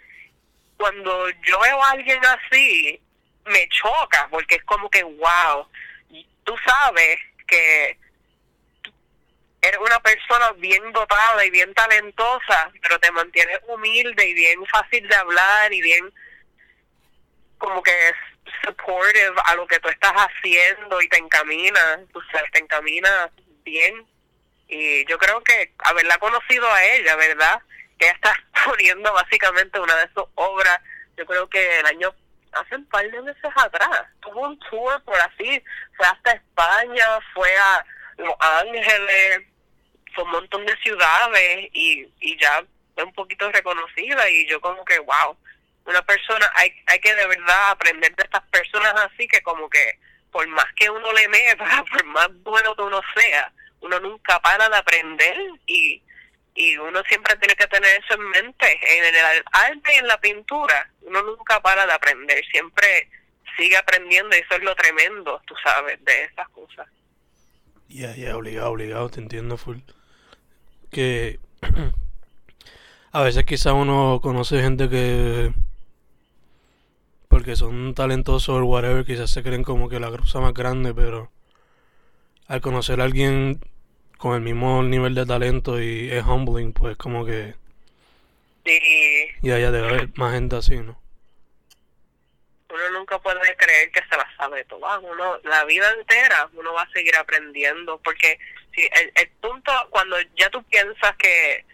cuando 0.80 1.28
yo 1.28 1.60
veo 1.60 1.84
a 1.84 1.90
alguien 1.90 2.20
así, 2.24 2.98
me 3.44 3.68
choca, 3.68 4.28
porque 4.30 4.54
es 4.54 4.64
como 4.64 4.88
que, 4.88 5.02
wow, 5.02 5.68
tú 6.44 6.56
sabes 6.64 7.18
que 7.46 7.98
eres 9.60 9.78
una 9.78 10.00
persona 10.00 10.52
bien 10.52 10.90
dotada 10.92 11.44
y 11.44 11.50
bien 11.50 11.74
talentosa, 11.74 12.72
pero 12.80 12.98
te 12.98 13.12
mantienes 13.12 13.60
humilde 13.68 14.26
y 14.26 14.32
bien 14.32 14.64
fácil 14.66 15.06
de 15.06 15.14
hablar 15.14 15.70
y 15.70 15.82
bien 15.82 16.10
como 17.58 17.82
que 17.82 18.14
supportive 18.64 19.34
a 19.44 19.54
lo 19.56 19.66
que 19.66 19.80
tú 19.80 19.90
estás 19.90 20.14
haciendo 20.14 21.02
y 21.02 21.08
te 21.10 21.18
encamina, 21.18 22.00
tú 22.10 22.22
sabes, 22.32 22.50
te 22.52 22.60
encamina 22.60 23.30
bien. 23.64 24.06
Y 24.66 25.04
yo 25.04 25.18
creo 25.18 25.42
que 25.42 25.74
haberla 25.80 26.16
conocido 26.16 26.72
a 26.72 26.82
ella, 26.84 27.16
¿verdad? 27.16 27.60
Que 28.00 28.06
ella 28.06 28.14
está 28.14 28.34
poniendo 28.64 29.12
básicamente 29.12 29.78
una 29.78 29.94
de 29.96 30.08
sus 30.14 30.24
obras, 30.34 30.80
yo 31.16 31.26
creo 31.26 31.48
que 31.48 31.80
el 31.80 31.86
año, 31.86 32.14
hace 32.52 32.76
un 32.76 32.86
par 32.86 33.08
de 33.08 33.22
meses 33.22 33.52
atrás, 33.54 34.06
tuvo 34.20 34.40
un 34.40 34.58
tour 34.58 35.00
por 35.04 35.16
así, 35.20 35.62
fue 35.96 36.06
hasta 36.06 36.32
España, 36.32 37.04
fue 37.34 37.54
a 37.56 37.84
Los 38.16 38.34
Ángeles, 38.40 39.42
fue 40.14 40.24
un 40.24 40.30
montón 40.30 40.66
de 40.66 40.76
ciudades 40.78 41.68
y, 41.72 42.08
y 42.20 42.40
ya 42.40 42.64
es 42.96 43.04
un 43.04 43.12
poquito 43.12 43.50
reconocida 43.52 44.28
y 44.30 44.46
yo 44.48 44.60
como 44.60 44.84
que, 44.84 44.98
wow, 44.98 45.36
una 45.84 46.02
persona, 46.02 46.50
hay, 46.54 46.72
hay 46.86 46.98
que 47.00 47.14
de 47.14 47.26
verdad 47.26 47.70
aprender 47.70 48.14
de 48.16 48.24
estas 48.24 48.42
personas 48.50 48.94
así 48.94 49.28
que 49.28 49.42
como 49.42 49.68
que 49.68 49.98
por 50.32 50.46
más 50.48 50.66
que 50.76 50.88
uno 50.88 51.12
le 51.12 51.28
meta, 51.28 51.84
por 51.90 52.04
más 52.06 52.28
bueno 52.42 52.74
que 52.74 52.82
uno 52.82 53.00
sea, 53.14 53.52
uno 53.80 54.00
nunca 54.00 54.40
para 54.40 54.68
de 54.68 54.76
aprender 54.76 55.36
y 55.66 56.02
y 56.54 56.76
uno 56.76 57.02
siempre 57.08 57.36
tiene 57.36 57.54
que 57.54 57.66
tener 57.66 58.00
eso 58.02 58.14
en 58.14 58.28
mente. 58.28 58.66
En 58.98 59.14
el 59.14 59.44
arte 59.52 59.94
y 59.94 59.98
en 59.98 60.06
la 60.06 60.20
pintura, 60.20 60.90
uno 61.02 61.22
nunca 61.22 61.60
para 61.60 61.86
de 61.86 61.92
aprender, 61.92 62.44
siempre 62.50 63.08
sigue 63.56 63.76
aprendiendo 63.76 64.36
y 64.36 64.40
eso 64.40 64.54
es 64.54 64.62
lo 64.62 64.74
tremendo, 64.74 65.40
tú 65.46 65.54
sabes, 65.62 66.02
de 66.04 66.24
esas 66.24 66.48
cosas. 66.50 66.88
Ya, 67.88 68.14
ya, 68.14 68.36
obligado, 68.36 68.70
obligado, 68.70 69.10
te 69.10 69.20
entiendo 69.20 69.56
full. 69.56 69.78
Que 70.90 71.38
a 73.12 73.22
veces 73.22 73.44
quizá 73.44 73.72
uno 73.72 74.20
conoce 74.22 74.62
gente 74.62 74.88
que 74.88 75.52
porque 77.28 77.54
son 77.54 77.94
talentosos 77.94 78.48
o 78.48 78.64
whatever, 78.64 79.04
quizás 79.04 79.30
se 79.30 79.44
creen 79.44 79.62
como 79.62 79.88
que 79.88 80.00
la 80.00 80.10
cruza 80.10 80.40
más 80.40 80.52
grande, 80.52 80.92
pero 80.92 81.30
al 82.48 82.60
conocer 82.60 83.00
a 83.00 83.04
alguien 83.04 83.60
con 84.20 84.34
el 84.34 84.42
mismo 84.42 84.82
nivel 84.82 85.14
de 85.14 85.24
talento 85.24 85.80
y 85.80 86.10
es 86.10 86.22
humbling, 86.24 86.74
pues 86.74 86.96
como 86.98 87.24
que... 87.24 87.54
Sí. 88.66 88.78
Y 89.42 89.50
allá 89.50 89.70
debe 89.70 89.88
haber 89.88 90.08
más 90.16 90.34
gente 90.34 90.56
así, 90.56 90.76
¿no? 90.76 91.00
nunca 92.92 93.18
puede 93.18 93.56
creer 93.56 93.90
que 93.90 94.02
se 94.08 94.16
la 94.16 94.26
sabe 94.36 94.64
toda. 94.64 94.98
Uno, 94.98 95.38
la 95.44 95.64
vida 95.64 95.90
entera, 95.98 96.48
uno 96.52 96.72
va 96.72 96.82
a 96.82 96.90
seguir 96.92 97.16
aprendiendo, 97.16 97.98
porque 98.04 98.38
si 98.74 98.82
el, 98.82 99.12
el 99.14 99.28
punto, 99.40 99.72
cuando 99.90 100.16
ya 100.36 100.50
tú 100.50 100.62
piensas 100.64 101.16
que 101.16 101.64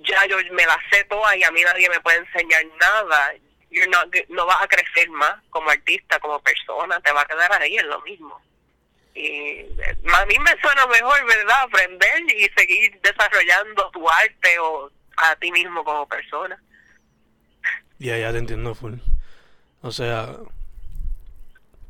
ya 0.00 0.24
yo 0.26 0.36
me 0.52 0.66
la 0.66 0.78
sé 0.90 1.04
toda 1.04 1.36
y 1.36 1.42
a 1.42 1.50
mí 1.50 1.62
nadie 1.62 1.88
me 1.88 2.00
puede 2.00 2.18
enseñar 2.18 2.64
nada, 2.80 3.34
you're 3.70 3.90
not, 3.90 4.14
no 4.28 4.46
vas 4.46 4.62
a 4.62 4.68
crecer 4.68 5.10
más 5.10 5.36
como 5.50 5.70
artista, 5.70 6.18
como 6.20 6.40
persona, 6.40 7.00
te 7.00 7.12
va 7.12 7.22
a 7.22 7.26
quedar 7.26 7.52
ahí 7.60 7.76
en 7.76 7.88
lo 7.88 8.00
mismo. 8.02 8.40
Y 9.16 9.60
a 9.80 10.26
mí 10.26 10.38
me 10.38 10.60
suena 10.60 10.86
mejor, 10.86 11.26
¿verdad? 11.26 11.62
Aprender 11.62 12.22
y 12.36 12.48
seguir 12.54 13.00
desarrollando 13.02 13.90
tu 13.90 14.08
arte 14.08 14.58
o 14.58 14.90
a 15.16 15.36
ti 15.36 15.50
mismo 15.50 15.82
como 15.82 16.06
persona. 16.06 16.62
Ya, 17.98 18.18
ya 18.18 18.30
te 18.32 18.38
entiendo 18.38 18.74
full. 18.74 18.96
O 19.80 19.90
sea, 19.90 20.36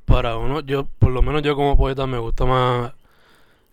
para 0.04 0.36
uno, 0.36 0.60
yo, 0.60 0.86
por 1.00 1.10
lo 1.10 1.20
menos 1.22 1.42
yo 1.42 1.56
como 1.56 1.76
poeta 1.76 2.06
me 2.06 2.18
gusta 2.18 2.44
más 2.44 2.92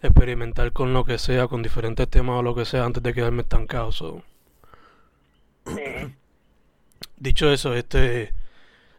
experimentar 0.01 0.71
con 0.73 0.93
lo 0.93 1.05
que 1.05 1.19
sea, 1.19 1.47
con 1.47 1.61
diferentes 1.61 2.09
temas 2.09 2.39
o 2.39 2.41
lo 2.41 2.55
que 2.55 2.65
sea, 2.65 2.85
antes 2.85 3.03
de 3.03 3.13
quedarme 3.13 3.43
estancado. 3.43 3.91
Dicho 7.17 7.53
eso, 7.53 7.75
este, 7.75 8.33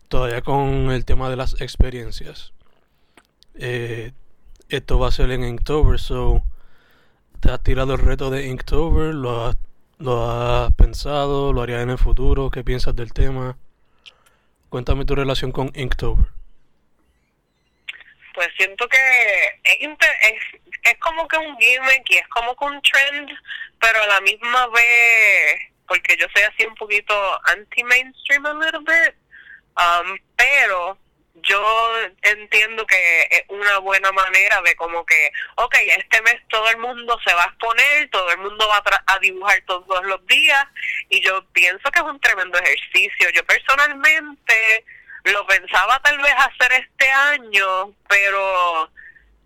todavía 0.09 0.43
con 0.43 0.93
el 0.93 1.05
tema 1.05 1.29
de 1.29 1.37
las 1.37 1.61
experiencias. 1.61 2.53
Eh, 3.57 4.13
esto 4.77 4.99
va 4.99 5.09
a 5.09 5.13
ser 5.13 5.31
en 5.31 5.45
Inktober, 5.45 5.99
so 5.99 6.43
te 7.41 7.51
has 7.51 7.63
tirado 7.63 7.95
el 7.95 8.01
reto 8.01 8.31
de 8.31 8.47
Inktober, 8.47 9.15
lo 9.15 9.47
has, 9.47 9.57
lo 9.99 10.31
has 10.31 10.73
pensado, 10.75 11.53
lo 11.53 11.63
harías 11.63 11.83
en 11.83 11.91
el 11.91 11.99
futuro, 11.99 12.51
¿qué 12.51 12.65
piensas 12.65 12.97
del 12.97 13.13
tema? 13.13 13.57
Cuéntame 14.69 15.05
tu 15.05 15.15
relación 15.15 15.53
con 15.53 15.71
Inktober. 15.75 16.27
Pues 18.35 18.49
siento 18.57 18.89
que 18.89 18.99
es, 19.65 19.89
es, 20.83 20.99
como 20.99 21.29
que 21.29 21.39
un 21.39 21.57
gimmick 21.59 22.11
y 22.11 22.17
es 22.17 22.29
como 22.29 22.57
que 22.57 22.65
un 22.65 22.83
trend, 22.83 23.31
pero 23.81 24.03
a 24.03 24.07
la 24.07 24.21
misma 24.23 24.67
vez, 24.69 25.61
porque 25.87 26.17
yo 26.19 26.27
soy 26.35 26.43
así 26.43 26.67
un 26.67 26.75
poquito 26.75 27.15
anti-mainstream 27.45 28.47
a 28.47 28.55
little 28.55 28.81
bit, 28.81 29.15
um, 29.77 30.19
pero 30.37 30.99
yo 31.43 31.93
entiendo 32.23 32.87
que 32.87 33.23
es 33.31 33.43
una 33.49 33.79
buena 33.79 34.13
manera 34.13 34.63
de 34.63 34.77
como 34.77 35.05
que, 35.05 35.33
ok, 35.57 35.75
este 35.99 36.23
mes 36.23 36.37
todo 36.49 36.69
el 36.71 36.79
mundo 36.79 37.19
se 37.27 37.35
va 37.35 37.45
a 37.45 37.47
exponer, 37.47 38.09
todo 38.11 38.31
el 38.31 38.39
mundo 38.39 38.69
va 38.69 38.83
a, 39.07 39.19
dibujar 39.19 39.61
todos 39.67 40.05
los 40.05 40.25
días 40.27 40.65
y 41.09 41.21
yo 41.21 41.45
pienso 41.53 41.91
que 41.91 41.99
es 41.99 42.05
un 42.05 42.21
tremendo 42.21 42.59
ejercicio. 42.59 43.31
Yo 43.31 43.45
personalmente 43.45 44.85
lo 45.25 45.47
pensaba 45.47 46.01
tal 46.03 46.19
vez 46.19 46.35
hacer 46.37 46.73
este 46.73 47.11
año, 47.11 47.93
pero 48.09 48.91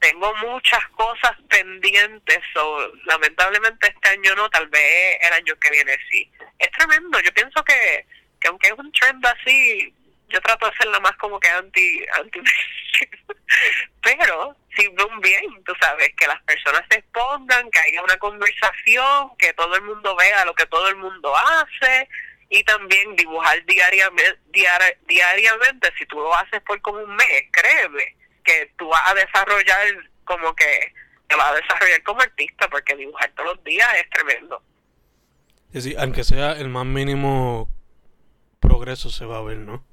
tengo 0.01 0.35
muchas 0.37 0.87
cosas 0.91 1.33
pendientes, 1.49 2.41
o 2.57 2.93
lamentablemente 3.07 3.89
este 3.89 4.09
año 4.11 4.35
no, 4.37 4.49
tal 4.51 4.69
vez 4.69 5.19
el 5.23 5.33
año 5.33 5.55
que 5.59 5.71
viene 5.71 5.97
sí. 6.11 6.31
Es 6.59 6.71
tremendo, 6.73 7.19
yo 7.21 7.33
pienso 7.33 7.65
que, 7.65 8.07
que 8.41 8.49
aunque 8.49 8.69
es 8.69 8.75
un 8.75 8.93
trend 8.93 9.27
así, 9.27 9.95
yo 10.29 10.41
trato 10.41 10.67
de 10.67 10.73
hacerla 10.73 11.01
más 11.01 11.17
como 11.17 11.41
que 11.41 11.49
anti, 11.49 12.05
anti 12.19 12.41
pero 14.03 14.57
sirve 14.77 15.05
un 15.05 15.21
bien, 15.21 15.63
tú 15.65 15.73
sabes, 15.81 16.11
que 16.17 16.27
las 16.27 16.41
personas 16.43 16.83
se 16.91 16.99
expongan, 16.99 17.71
que 17.71 17.79
haya 17.81 18.03
una 18.03 18.17
conversación, 18.19 19.31
que 19.39 19.53
todo 19.55 19.75
el 19.75 19.83
mundo 19.83 20.15
vea 20.17 20.45
lo 20.45 20.55
que 20.55 20.67
todo 20.67 20.89
el 20.89 20.97
mundo 20.97 21.35
hace 21.37 22.09
y 22.51 22.63
también 22.65 23.17
dibujar 23.17 23.65
diariamente, 23.67 24.39
diariamente, 25.07 25.93
si 25.99 26.07
tú 26.07 26.17
lo 26.17 26.35
haces 26.35 26.63
por 26.63 26.81
como 26.81 26.99
un 27.01 27.15
mes, 27.17 27.45
créeme, 27.53 28.17
que 28.45 28.73
tú 28.77 28.89
vas 28.89 29.03
a 29.07 29.15
desarrollar 29.15 29.87
como 30.25 30.55
que 30.55 30.95
te 31.27 31.37
vas 31.37 31.51
a 31.51 31.55
desarrollar 31.55 32.03
como 32.03 32.23
artista 32.23 32.69
porque 32.69 32.97
dibujar 32.97 33.31
todos 33.33 33.57
los 33.57 33.65
días 33.65 33.89
es 33.97 34.09
tremendo. 34.11 34.63
Es 35.69 35.85
decir, 35.85 35.97
aunque 35.99 36.25
sea 36.25 36.53
el 36.53 36.69
más 36.69 36.87
mínimo 36.87 37.69
progreso 38.61 39.11
se 39.11 39.27
va 39.27 39.39
a 39.39 39.43
ver, 39.43 39.59
¿no? 39.59 39.85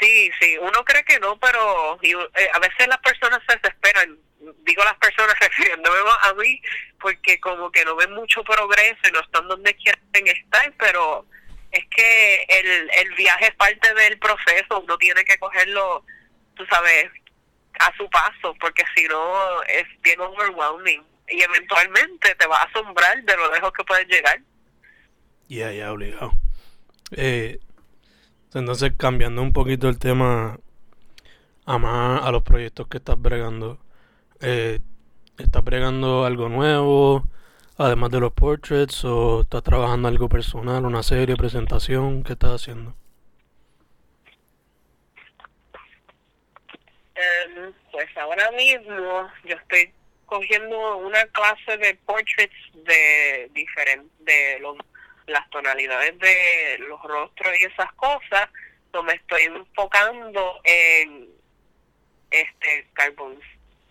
Sí, 0.00 0.30
sí, 0.40 0.56
uno 0.58 0.84
cree 0.84 1.04
que 1.04 1.18
no, 1.20 1.38
pero 1.38 1.98
eh, 2.02 2.48
a 2.52 2.58
veces 2.58 2.88
las 2.88 2.98
personas 2.98 3.40
se 3.48 3.56
desesperan. 3.56 4.18
Digo 4.64 4.84
las 4.84 4.98
personas 4.98 5.38
refiriéndome 5.40 5.98
a 6.22 6.34
mí, 6.34 6.60
porque 7.00 7.40
como 7.40 7.70
que 7.70 7.84
no 7.84 7.96
ven 7.96 8.12
mucho 8.12 8.42
progreso 8.44 8.98
y 9.08 9.12
no 9.12 9.20
están 9.20 9.48
donde 9.48 9.74
quieren 9.74 10.26
estar, 10.26 10.72
pero 10.78 11.26
es 11.70 11.84
que 11.88 12.46
el, 12.48 12.90
el 12.90 13.14
viaje 13.14 13.46
es 13.46 13.54
parte 13.56 13.92
del 13.94 14.18
proceso, 14.18 14.80
uno 14.80 14.96
tiene 14.98 15.24
que 15.24 15.38
cogerlo, 15.38 16.04
tú 16.54 16.64
sabes, 16.66 17.10
a 17.80 17.96
su 17.96 18.08
paso, 18.10 18.54
porque 18.60 18.84
si 18.94 19.04
no 19.08 19.62
es 19.64 19.84
bien 20.02 20.20
overwhelming 20.20 21.02
y 21.28 21.42
eventualmente 21.42 22.34
te 22.34 22.46
va 22.46 22.58
a 22.58 22.64
asombrar 22.64 23.22
de 23.22 23.36
lo 23.36 23.52
lejos 23.52 23.72
que 23.72 23.84
puedes 23.84 24.06
llegar. 24.06 24.40
Ya, 25.48 25.72
ya, 25.72 25.92
obligado. 25.92 26.32
Eh, 27.16 27.58
entonces, 28.54 28.92
cambiando 28.96 29.42
un 29.42 29.52
poquito 29.52 29.88
el 29.88 29.98
tema 29.98 30.58
a 31.66 31.78
más 31.78 32.22
a 32.22 32.30
los 32.30 32.42
proyectos 32.42 32.86
que 32.88 32.98
estás 32.98 33.20
bregando, 33.20 33.78
eh, 34.40 34.80
¿estás 35.38 35.64
bregando 35.64 36.24
algo 36.24 36.48
nuevo, 36.48 37.24
además 37.76 38.10
de 38.10 38.20
los 38.20 38.32
portraits, 38.32 39.04
o 39.04 39.40
estás 39.42 39.62
trabajando 39.62 40.08
algo 40.08 40.28
personal, 40.28 40.86
una 40.86 41.02
serie, 41.02 41.36
presentación? 41.36 42.22
¿Qué 42.22 42.34
estás 42.34 42.62
haciendo? 42.62 42.94
Em, 47.14 47.72
pues 47.90 48.08
ahora 48.16 48.50
mismo 48.52 49.28
yo 49.44 49.56
estoy 49.56 49.92
cogiendo 50.26 50.96
una 50.98 51.24
clase 51.26 51.76
de 51.78 51.94
portraits 52.06 52.54
de 52.84 53.50
diferentes 53.54 54.10
de 54.20 54.58
los 54.60 54.76
las 55.26 55.48
tonalidades 55.50 56.18
de 56.18 56.78
los 56.80 57.02
rostros 57.02 57.52
y 57.60 57.64
esas 57.64 57.92
cosas, 57.94 58.48
no 58.92 59.02
me 59.02 59.14
estoy 59.14 59.42
enfocando 59.42 60.60
en 60.64 61.28
este 62.30 62.86
carbon. 62.94 63.38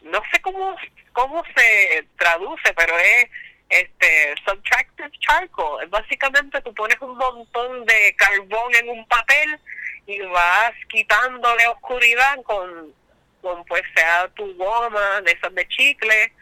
No 0.01 0.21
sé 0.31 0.41
cómo 0.41 0.75
cómo 1.13 1.43
se 1.55 2.05
traduce, 2.17 2.73
pero 2.73 2.97
es 2.97 3.29
este 3.69 4.35
subtractive 4.45 5.11
charcoal. 5.19 5.87
Básicamente 5.87 6.61
tú 6.61 6.73
pones 6.73 6.99
un 7.01 7.17
montón 7.17 7.85
de 7.85 8.15
carbón 8.17 8.75
en 8.75 8.89
un 8.89 9.07
papel 9.07 9.59
y 10.05 10.19
vas 10.21 10.73
quitándole 10.89 11.65
oscuridad 11.67 12.41
con, 12.43 12.93
con 13.41 13.63
pues 13.65 13.83
sea 13.95 14.27
tu 14.35 14.53
goma 14.55 15.21
de 15.21 15.31
esas 15.31 15.53
de 15.55 15.67
chicle 15.69 16.33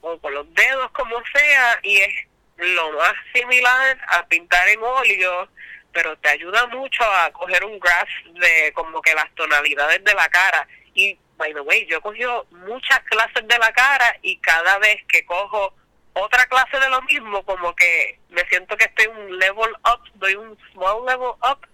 o 0.00 0.18
con 0.18 0.34
los 0.34 0.52
dedos 0.52 0.90
como 0.90 1.16
sea 1.32 1.78
y 1.82 1.98
es 1.98 2.26
lo 2.56 2.92
más 2.92 3.14
similar 3.32 3.98
a 4.08 4.26
pintar 4.26 4.68
en 4.68 4.82
óleo, 4.82 5.48
pero 5.92 6.16
te 6.18 6.28
ayuda 6.28 6.66
mucho 6.66 7.04
a 7.04 7.30
coger 7.32 7.64
un 7.64 7.78
graph 7.78 8.08
de 8.34 8.72
como 8.74 9.00
que 9.00 9.14
las 9.14 9.32
tonalidades 9.34 10.02
de 10.04 10.14
la 10.14 10.28
cara. 10.28 10.66
Y, 10.94 11.18
by 11.36 11.52
the 11.54 11.60
way, 11.60 11.86
yo 11.86 11.98
he 11.98 12.00
cogido 12.00 12.46
muchas 12.50 13.00
clases 13.04 13.46
de 13.46 13.58
la 13.58 13.72
cara 13.72 14.16
y 14.22 14.38
cada 14.38 14.78
vez 14.78 15.02
que 15.08 15.24
cojo 15.24 15.74
otra 16.14 16.46
clase 16.46 16.78
de 16.78 16.88
lo 16.90 17.02
mismo, 17.02 17.44
como 17.44 17.74
que 17.74 18.18
me 18.30 18.44
siento 18.48 18.76
que 18.76 18.84
estoy 18.84 19.06
un 19.06 19.38
level 19.38 19.70
up, 19.84 20.00
doy 20.14 20.36
un 20.36 20.56
small 20.72 21.04
level 21.06 21.32
up, 21.42 21.66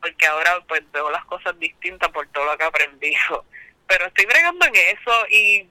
porque 0.00 0.26
ahora 0.26 0.60
pues 0.66 0.82
veo 0.92 1.10
las 1.10 1.24
cosas 1.26 1.58
distintas 1.58 2.10
por 2.10 2.26
todo 2.28 2.44
lo 2.44 2.58
que 2.58 2.64
he 2.64 2.66
aprendido. 2.66 3.44
Pero 3.86 4.06
estoy 4.06 4.26
bregando 4.26 4.66
en 4.66 4.74
eso 4.74 5.26
y 5.30 5.68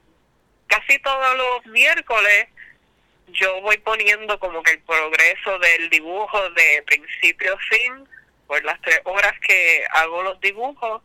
casi 0.67 0.97
todos 0.99 1.37
los 1.37 1.65
miércoles 1.67 2.47
yo 3.27 3.61
voy 3.61 3.77
poniendo 3.77 4.39
como 4.39 4.61
que 4.63 4.71
el 4.71 4.81
progreso 4.81 5.59
del 5.59 5.89
dibujo 5.89 6.49
de 6.51 6.83
principio 6.85 7.53
a 7.53 7.59
fin 7.59 8.07
por 8.47 8.63
las 8.63 8.79
tres 8.81 9.01
horas 9.03 9.33
que 9.45 9.83
hago 9.91 10.23
los 10.23 10.39
dibujos 10.39 11.01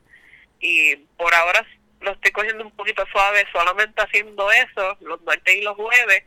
y 0.61 0.97
por 0.97 1.35
ahora 1.35 1.67
lo 2.01 2.13
estoy 2.13 2.33
cogiendo 2.33 2.65
un 2.65 2.71
poquito 2.73 3.05
suave 3.11 3.47
solamente 3.53 4.03
haciendo 4.03 4.51
eso 4.53 4.97
los 5.01 5.21
martes 5.23 5.55
y 5.55 5.63
los 5.63 5.77
jueves 5.77 6.25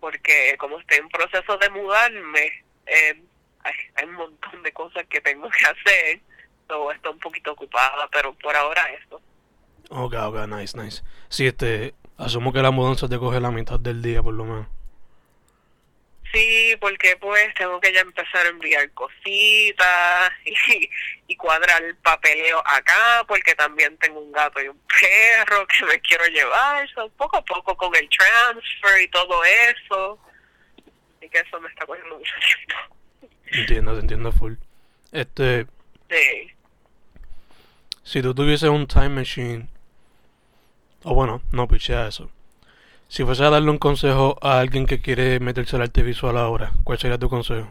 porque 0.00 0.56
como 0.58 0.78
estoy 0.78 0.98
en 0.98 1.08
proceso 1.08 1.58
de 1.58 1.70
mudarme 1.70 2.64
eh, 2.86 3.22
hay, 3.64 4.04
un 4.06 4.14
montón 4.14 4.62
de 4.62 4.72
cosas 4.72 5.04
que 5.08 5.20
tengo 5.20 5.48
que 5.50 5.64
hacer 5.64 6.20
todo 6.68 6.92
estoy 6.92 7.12
un 7.12 7.18
poquito 7.18 7.52
ocupada 7.52 8.08
pero 8.12 8.32
por 8.34 8.54
ahora 8.54 8.82
eso. 8.92 9.20
Ok 9.90 10.14
ok 10.14 10.46
nice 10.46 10.78
nice. 10.78 11.02
Sí 11.28 11.46
este 11.46 11.94
asumo 12.16 12.52
que 12.52 12.62
la 12.62 12.70
mudanza 12.70 13.08
te 13.08 13.18
coge 13.18 13.40
la 13.40 13.50
mitad 13.50 13.78
del 13.78 14.00
día 14.00 14.22
por 14.22 14.34
lo 14.34 14.44
menos 14.44 14.66
Sí, 16.32 16.74
porque 16.80 17.16
pues 17.18 17.52
tengo 17.54 17.78
que 17.78 17.92
ya 17.92 18.00
empezar 18.00 18.46
a 18.46 18.48
enviar 18.48 18.90
cositas 18.92 20.32
y, 20.44 20.88
y 21.26 21.36
cuadrar 21.36 21.82
el 21.82 21.94
papeleo 21.96 22.62
acá, 22.64 23.24
porque 23.28 23.54
también 23.54 23.96
tengo 23.98 24.20
un 24.20 24.32
gato 24.32 24.60
y 24.62 24.68
un 24.68 24.80
perro 24.88 25.66
que 25.66 25.84
me 25.84 26.00
quiero 26.00 26.24
llevar, 26.26 26.88
poco 27.16 27.36
a 27.36 27.44
poco 27.44 27.76
con 27.76 27.94
el 27.94 28.08
transfer 28.08 29.02
y 29.02 29.08
todo 29.08 29.42
eso. 29.44 30.18
Y 31.20 31.28
que 31.28 31.38
eso 31.38 31.60
me 31.60 31.68
está 31.68 31.84
cogiendo 31.86 32.18
mucho 32.18 32.32
tiempo. 32.40 33.32
Entiendo, 33.46 33.94
te 33.94 34.00
entiendo 34.00 34.32
full. 34.32 34.54
Este. 35.12 35.66
Sí. 36.10 36.50
Si 38.02 38.22
tú 38.22 38.34
tuvieses 38.34 38.70
un 38.70 38.86
time 38.86 39.10
machine, 39.10 39.68
o 41.04 41.14
bueno, 41.14 41.42
no 41.52 41.68
pichea 41.68 42.08
eso. 42.08 42.30
Si 43.12 43.24
fuese 43.24 43.44
a 43.44 43.50
darle 43.50 43.68
un 43.68 43.76
consejo 43.76 44.38
a 44.40 44.58
alguien 44.58 44.86
que 44.86 45.02
quiere 45.02 45.38
meterse 45.38 45.76
al 45.76 45.82
arte 45.82 46.02
visual 46.02 46.38
ahora, 46.38 46.72
¿cuál 46.82 46.98
sería 46.98 47.18
tu 47.18 47.28
consejo? 47.28 47.68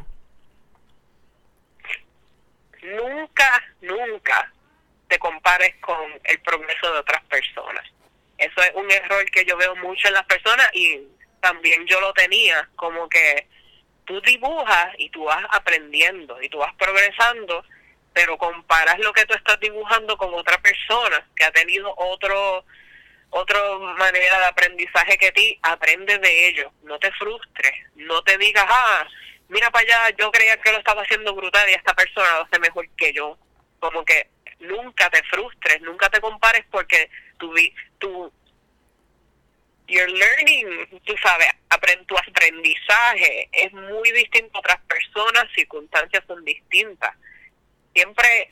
Nunca, 2.83 3.63
nunca 3.81 4.53
te 5.07 5.17
compares 5.17 5.77
con 5.77 5.97
el 6.25 6.39
progreso 6.41 6.93
de 6.93 6.99
otras 6.99 7.23
personas. 7.23 7.83
Eso 8.37 8.61
es 8.61 8.71
un 8.75 8.91
error 8.91 9.25
que 9.31 9.43
yo 9.43 9.57
veo 9.57 9.75
mucho 9.77 10.09
en 10.09 10.13
las 10.13 10.25
personas 10.25 10.69
y 10.75 11.01
también 11.39 11.87
yo 11.87 11.99
lo 11.99 12.13
tenía, 12.13 12.69
como 12.75 13.09
que 13.09 13.47
tú 14.05 14.21
dibujas 14.21 14.89
y 14.99 15.09
tú 15.09 15.23
vas 15.23 15.43
aprendiendo 15.49 16.39
y 16.39 16.49
tú 16.49 16.59
vas 16.59 16.75
progresando, 16.75 17.65
pero 18.13 18.37
comparas 18.37 18.99
lo 18.99 19.11
que 19.11 19.25
tú 19.25 19.33
estás 19.33 19.59
dibujando 19.59 20.15
con 20.17 20.35
otra 20.35 20.59
persona 20.59 21.25
que 21.35 21.45
ha 21.45 21.51
tenido 21.51 21.91
otro 21.97 22.63
otra 23.31 23.59
manera 23.97 24.39
de 24.39 24.45
aprendizaje 24.45 25.17
que 25.17 25.31
ti, 25.31 25.59
aprende 25.63 26.17
de 26.19 26.47
ello, 26.47 26.71
no 26.83 26.99
te 26.99 27.11
frustres, 27.13 27.73
no 27.95 28.21
te 28.23 28.37
digas, 28.37 28.65
ah, 28.67 29.07
mira 29.49 29.71
para 29.71 29.83
allá, 29.83 30.15
yo 30.17 30.31
creía 30.31 30.57
que 30.57 30.71
lo 30.71 30.77
estaba 30.77 31.01
haciendo 31.01 31.33
brutal 31.33 31.69
y 31.69 31.73
esta 31.73 31.93
persona 31.93 32.37
lo 32.37 32.43
hace 32.43 32.59
mejor 32.59 32.87
que 32.95 33.13
yo. 33.13 33.37
Como 33.79 34.05
que 34.05 34.29
nunca 34.59 35.09
te 35.09 35.23
frustres, 35.23 35.81
nunca 35.81 36.09
te 36.09 36.21
compares 36.21 36.65
porque 36.69 37.09
tu, 37.37 37.53
tu 37.97 38.31
your 39.87 40.09
learning, 40.09 41.01
tú 41.03 41.15
sabes, 41.21 41.47
tu 42.05 42.17
aprendizaje 42.17 43.49
es 43.51 43.71
muy 43.73 44.11
distinto 44.11 44.57
a 44.57 44.59
otras 44.59 44.81
personas, 44.81 45.45
circunstancias 45.53 46.23
son 46.27 46.43
distintas. 46.45 47.15
Siempre 47.93 48.49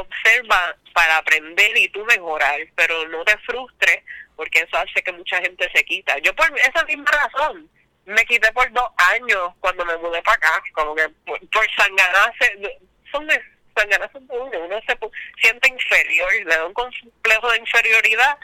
observa 0.00 0.76
para 0.92 1.18
aprender 1.18 1.76
y 1.76 1.88
tú 1.88 2.04
mejorar, 2.04 2.60
pero 2.74 3.08
no 3.08 3.24
te 3.24 3.36
frustres 3.38 4.02
porque 4.36 4.60
eso 4.60 4.76
hace 4.76 5.02
que 5.02 5.12
mucha 5.12 5.40
gente 5.40 5.68
se 5.74 5.84
quita. 5.84 6.18
Yo 6.18 6.34
por 6.34 6.46
esa 6.58 6.84
misma 6.84 7.10
razón 7.10 7.68
me 8.06 8.24
quité 8.24 8.50
por 8.52 8.70
dos 8.72 8.88
años 9.12 9.52
cuando 9.60 9.84
me 9.84 9.96
mudé 9.98 10.22
para 10.22 10.36
acá, 10.36 10.62
como 10.72 10.94
que 10.94 11.08
por, 11.26 11.40
sanganarse, 11.76 12.80
son 13.12 13.26
de 13.26 13.40
sanganarse 13.76 14.18
de 14.18 14.38
uno, 14.38 14.58
uno 14.60 14.80
se 14.86 14.98
siente 15.42 15.68
inferior, 15.68 16.32
le 16.32 16.56
da 16.56 16.66
un 16.66 16.72
complejo 16.72 17.50
de 17.50 17.58
inferioridad 17.58 18.38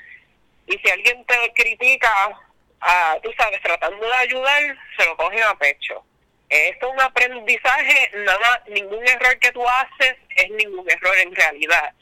y 0.67 0.79
si 0.79 0.91
alguien 0.91 1.25
te 1.27 1.53
critica, 1.55 2.11
a, 2.81 3.17
tú 3.23 3.31
sabes, 3.37 3.61
tratando 3.63 4.05
de 4.05 4.15
ayudar, 4.15 4.63
se 4.97 5.05
lo 5.05 5.17
cogen 5.17 5.43
a 5.43 5.55
pecho. 5.57 6.05
Esto 6.55 6.87
es 6.87 6.93
un 6.93 7.01
aprendizaje, 7.01 8.11
nada, 8.15 8.63
ningún 8.69 9.05
error 9.09 9.37
que 9.41 9.51
tú 9.51 9.61
haces 9.69 10.15
es 10.37 10.51
ningún 10.51 10.89
error 10.89 11.17
en 11.19 11.35
realidad. 11.35 11.93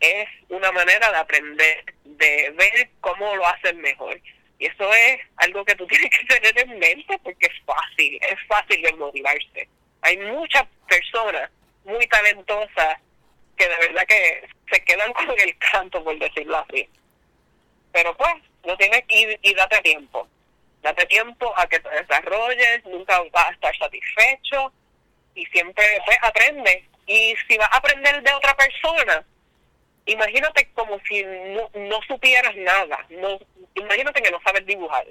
Es 0.00 0.26
una 0.48 0.72
manera 0.72 1.10
de 1.10 1.18
aprender, 1.18 1.84
de 2.04 2.50
ver 2.56 2.88
cómo 3.02 3.36
lo 3.36 3.46
haces 3.46 3.74
mejor. 3.74 4.18
Y 4.58 4.64
eso 4.64 4.90
es 4.94 5.20
algo 5.36 5.62
que 5.62 5.74
tú 5.74 5.86
tienes 5.88 6.08
que 6.08 6.24
tener 6.24 6.58
en 6.58 6.78
mente 6.78 7.18
porque 7.22 7.48
es 7.48 7.62
fácil, 7.66 8.18
es 8.22 8.38
fácil 8.48 8.80
de 8.80 8.94
motivarse. 8.94 9.68
Hay 10.00 10.16
muchas 10.16 10.64
personas 10.88 11.50
muy 11.84 12.06
talentosas 12.06 12.96
que 13.58 13.68
de 13.68 13.76
verdad 13.76 14.06
que 14.06 14.48
se 14.72 14.84
quedan 14.84 15.12
con 15.12 15.38
el 15.38 15.58
canto, 15.58 16.02
por 16.02 16.18
decirlo 16.18 16.56
así. 16.56 16.88
Pero 17.92 18.16
pues, 18.16 18.36
no 18.64 18.74
tienes 18.78 19.04
ir 19.08 19.38
y 19.42 19.52
date 19.52 19.82
tiempo. 19.82 20.26
Date 20.82 21.06
tiempo 21.06 21.52
a 21.56 21.66
que 21.66 21.80
te 21.80 21.88
desarrolles, 21.88 22.84
nunca 22.84 23.20
vas 23.32 23.48
a 23.48 23.52
estar 23.52 23.76
satisfecho 23.76 24.72
y 25.34 25.44
siempre 25.46 25.84
pues, 26.04 26.18
aprende. 26.22 26.88
Y 27.06 27.34
si 27.48 27.56
vas 27.56 27.68
a 27.72 27.78
aprender 27.78 28.22
de 28.22 28.32
otra 28.32 28.54
persona, 28.56 29.24
imagínate 30.06 30.70
como 30.74 30.98
si 31.08 31.24
no, 31.24 31.70
no 31.74 32.00
supieras 32.06 32.54
nada. 32.56 33.04
No, 33.10 33.38
imagínate 33.74 34.22
que 34.22 34.30
no 34.30 34.40
sabes 34.44 34.64
dibujar. 34.66 35.06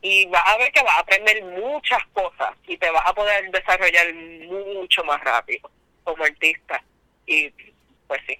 Y 0.00 0.26
vas 0.26 0.42
a 0.46 0.58
ver 0.58 0.70
que 0.72 0.82
vas 0.82 0.96
a 0.96 1.00
aprender 1.00 1.42
muchas 1.44 2.02
cosas 2.12 2.50
y 2.66 2.76
te 2.76 2.90
vas 2.90 3.02
a 3.06 3.14
poder 3.14 3.50
desarrollar 3.50 4.12
mucho 4.14 5.02
más 5.04 5.20
rápido 5.22 5.70
como 6.02 6.24
artista. 6.24 6.82
Y 7.26 7.50
pues 8.06 8.20
sí. 8.26 8.38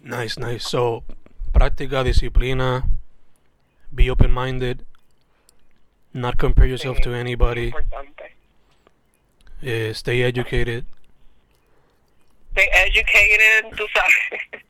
Nice, 0.00 0.40
nice. 0.40 0.60
So, 0.60 1.04
práctica, 1.52 2.02
disciplina, 2.02 2.84
be 3.94 4.10
open-minded, 4.10 4.84
not 6.12 6.38
compare 6.38 6.66
yourself 6.66 6.98
to 7.00 7.14
anybody, 7.14 7.72
uh, 9.62 9.92
stay 9.92 10.22
educated. 10.22 10.84
Stay 12.52 12.68
educated, 12.72 13.76
tú 13.76 13.86
sabes. 13.94 14.40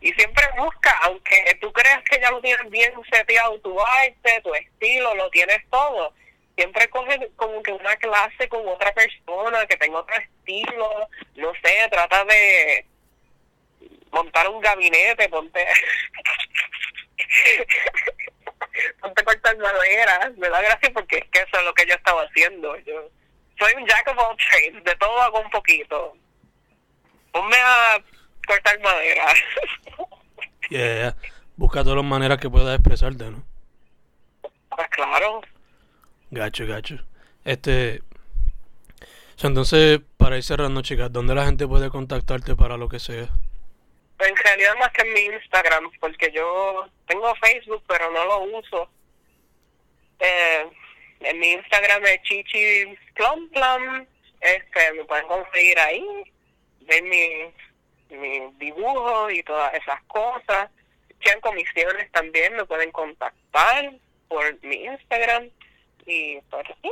y 0.00 0.12
siempre 0.12 0.44
busca, 0.56 0.96
aunque 1.02 1.58
tú 1.60 1.72
creas 1.72 2.02
que 2.04 2.20
ya 2.20 2.30
lo 2.30 2.40
tienes 2.40 2.70
bien 2.70 2.92
seteado, 3.10 3.58
tu 3.60 3.80
arte, 3.80 4.40
tu 4.42 4.54
estilo, 4.54 5.14
lo 5.14 5.28
tienes 5.30 5.58
todo. 5.70 6.12
Siempre 6.56 6.88
coge 6.88 7.30
como 7.36 7.62
que 7.62 7.72
una 7.72 7.96
clase 7.96 8.48
con 8.48 8.66
otra 8.68 8.92
persona 8.92 9.66
que 9.66 9.76
tenga 9.76 10.00
otro 10.00 10.16
estilo, 10.16 11.08
no 11.36 11.52
sé, 11.62 11.88
trata 11.90 12.24
de 12.24 12.84
montar 14.10 14.48
un 14.48 14.60
gabinete, 14.60 15.28
ponte 15.28 15.66
ponte 19.00 19.24
cortar 19.24 19.56
madera, 19.58 20.32
me 20.36 20.48
da 20.48 20.60
gracia 20.60 20.90
porque 20.92 21.18
es 21.18 21.24
que 21.30 21.38
eso 21.40 21.58
es 21.58 21.64
lo 21.64 21.74
que 21.74 21.86
yo 21.86 21.94
estaba 21.94 22.22
haciendo. 22.22 22.76
Yo 22.80 23.10
soy 23.58 23.72
un 23.76 23.86
jack 23.86 24.08
of 24.08 24.18
all 24.18 24.36
trades, 24.36 24.84
de 24.84 24.96
todo 24.96 25.20
hago 25.20 25.40
un 25.40 25.50
poquito. 25.50 26.16
Ponme 27.32 27.56
a 27.56 28.02
cortar 28.46 28.80
madera. 28.80 29.26
yeah, 30.70 31.16
busca 31.56 31.82
todas 31.82 31.96
las 31.96 32.04
maneras 32.04 32.38
que 32.38 32.50
puedas 32.50 32.74
expresarte, 32.74 33.30
¿no? 33.30 33.44
Pues 34.68 34.88
claro. 34.90 35.42
Gacho, 36.30 36.66
gacho. 36.66 36.96
Este, 37.44 38.02
entonces, 39.42 40.00
para 40.16 40.36
ir 40.36 40.42
cerrando, 40.42 40.82
chicas, 40.82 41.12
¿dónde 41.12 41.34
la 41.34 41.44
gente 41.46 41.66
puede 41.66 41.90
contactarte 41.90 42.56
para 42.56 42.76
lo 42.76 42.88
que 42.88 42.98
sea? 42.98 43.28
En 44.20 44.36
realidad 44.36 44.76
más 44.78 44.90
que 44.92 45.02
en 45.02 45.12
mi 45.12 45.20
Instagram, 45.20 45.90
porque 46.00 46.30
yo 46.32 46.88
tengo 47.06 47.34
Facebook, 47.36 47.84
pero 47.86 48.10
no 48.10 48.24
lo 48.24 48.58
uso. 48.58 48.90
Eh, 50.18 50.66
en 51.20 51.38
mi 51.38 51.52
Instagram 51.52 52.04
es 52.04 52.22
Chichi 52.22 52.96
Plum 53.14 53.48
Plum. 53.50 54.06
Este, 54.40 54.92
me 54.94 55.04
pueden 55.04 55.26
conseguir 55.26 55.78
ahí, 55.78 56.04
ver 56.80 57.02
mi, 57.02 58.16
mi 58.16 58.52
dibujo 58.58 59.30
y 59.30 59.42
todas 59.42 59.72
esas 59.74 60.02
cosas. 60.04 60.70
Si 61.20 61.40
comisiones 61.40 62.10
también 62.12 62.54
me 62.54 62.64
pueden 62.64 62.92
contactar 62.92 63.92
por 64.28 64.62
mi 64.62 64.84
Instagram 64.84 65.50
y 66.06 66.40
por 66.50 66.60
aquí. 66.60 66.90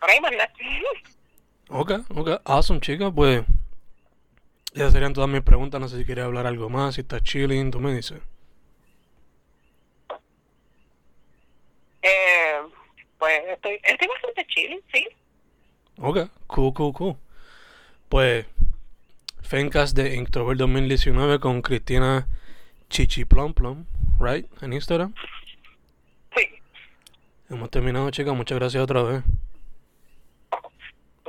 Por 0.00 0.10
ahí 0.10 0.20
más 0.20 0.32
Ok, 1.70 1.92
ok, 2.14 2.40
awesome 2.44 2.80
chica, 2.80 3.10
pues 3.10 3.42
esas 4.78 4.92
serían 4.92 5.12
todas 5.12 5.28
mis 5.28 5.42
preguntas. 5.42 5.80
No 5.80 5.88
sé 5.88 5.98
si 5.98 6.04
quieres 6.04 6.24
hablar 6.24 6.46
algo 6.46 6.68
más, 6.68 6.94
si 6.94 7.02
estás 7.02 7.22
chilling, 7.22 7.70
tú 7.70 7.80
me 7.80 7.94
dices. 7.94 8.20
Eh, 12.02 12.58
pues 13.18 13.40
estoy, 13.48 13.80
estoy 13.82 14.08
bastante 14.08 14.46
chilling, 14.46 14.80
sí. 14.92 15.06
Ok, 15.98 16.30
cool, 16.46 16.72
cool, 16.72 16.92
cool. 16.92 17.16
Pues, 18.08 18.46
Fencast 19.42 19.96
de 19.96 20.14
Inktober 20.14 20.56
2019 20.56 21.40
con 21.40 21.60
Cristina 21.60 22.28
Chichi 22.88 23.24
Plum 23.24 23.52
Plum, 23.52 23.84
right? 24.20 24.46
En 24.62 24.72
Instagram. 24.72 25.12
Sí. 26.36 26.48
Hemos 27.50 27.70
terminado, 27.70 28.10
chicas. 28.10 28.34
Muchas 28.34 28.58
gracias 28.58 28.82
otra 28.82 29.02
vez 29.02 29.24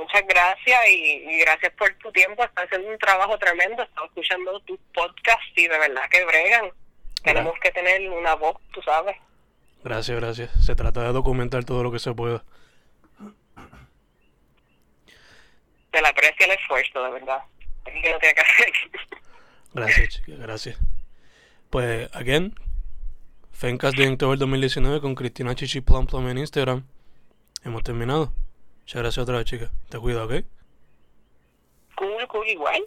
muchas 0.00 0.26
gracias 0.26 0.80
y, 0.88 1.38
gracias 1.40 1.72
por 1.74 1.92
tu 1.94 2.10
tiempo. 2.12 2.42
Estás 2.42 2.64
haciendo 2.66 2.88
un 2.88 2.98
trabajo 2.98 3.38
tremendo. 3.38 3.82
Estaba 3.82 4.06
escuchando 4.06 4.58
tus 4.60 4.78
podcasts 4.94 5.52
y 5.56 5.68
de 5.68 5.78
verdad 5.78 6.02
que 6.10 6.24
bregan. 6.24 6.70
Tenemos 7.22 7.54
que 7.60 7.70
tener 7.70 8.08
una 8.10 8.34
voz, 8.34 8.56
tú 8.72 8.80
sabes. 8.82 9.16
Gracias, 9.84 10.18
gracias. 10.18 10.50
Se 10.64 10.74
trata 10.74 11.02
de 11.02 11.12
documentar 11.12 11.64
todo 11.64 11.82
lo 11.82 11.92
que 11.92 11.98
se 11.98 12.12
pueda. 12.12 12.42
Te 15.90 16.00
la 16.00 16.08
aprecio 16.08 16.46
el 16.46 16.52
esfuerzo, 16.52 17.02
de 17.02 17.10
verdad. 17.10 17.42
que 17.84 18.10
no 18.10 18.18
tiene 18.18 18.34
que 18.34 18.40
hacer. 18.40 18.72
gracias, 19.74 20.08
chicas, 20.08 20.38
gracias. 20.38 20.78
Pues, 21.68 22.14
again, 22.14 22.54
Fencast 23.52 23.96
de 23.96 24.08
Octubre 24.08 24.38
2019 24.38 25.00
con 25.00 25.14
Cristina 25.14 25.54
Chichi 25.54 25.80
Plum 25.80 26.06
Plum 26.06 26.28
en 26.28 26.38
Instagram. 26.38 26.86
Hemos 27.64 27.82
terminado. 27.82 28.32
Muchas 28.90 29.02
gracias 29.02 29.22
otra 29.22 29.36
vez, 29.36 29.46
chica. 29.46 29.70
Te 29.88 30.00
cuido, 30.00 30.24
¿ok? 30.24 30.32
Cool, 31.94 32.26
cool, 32.26 32.48
igual. 32.48 32.84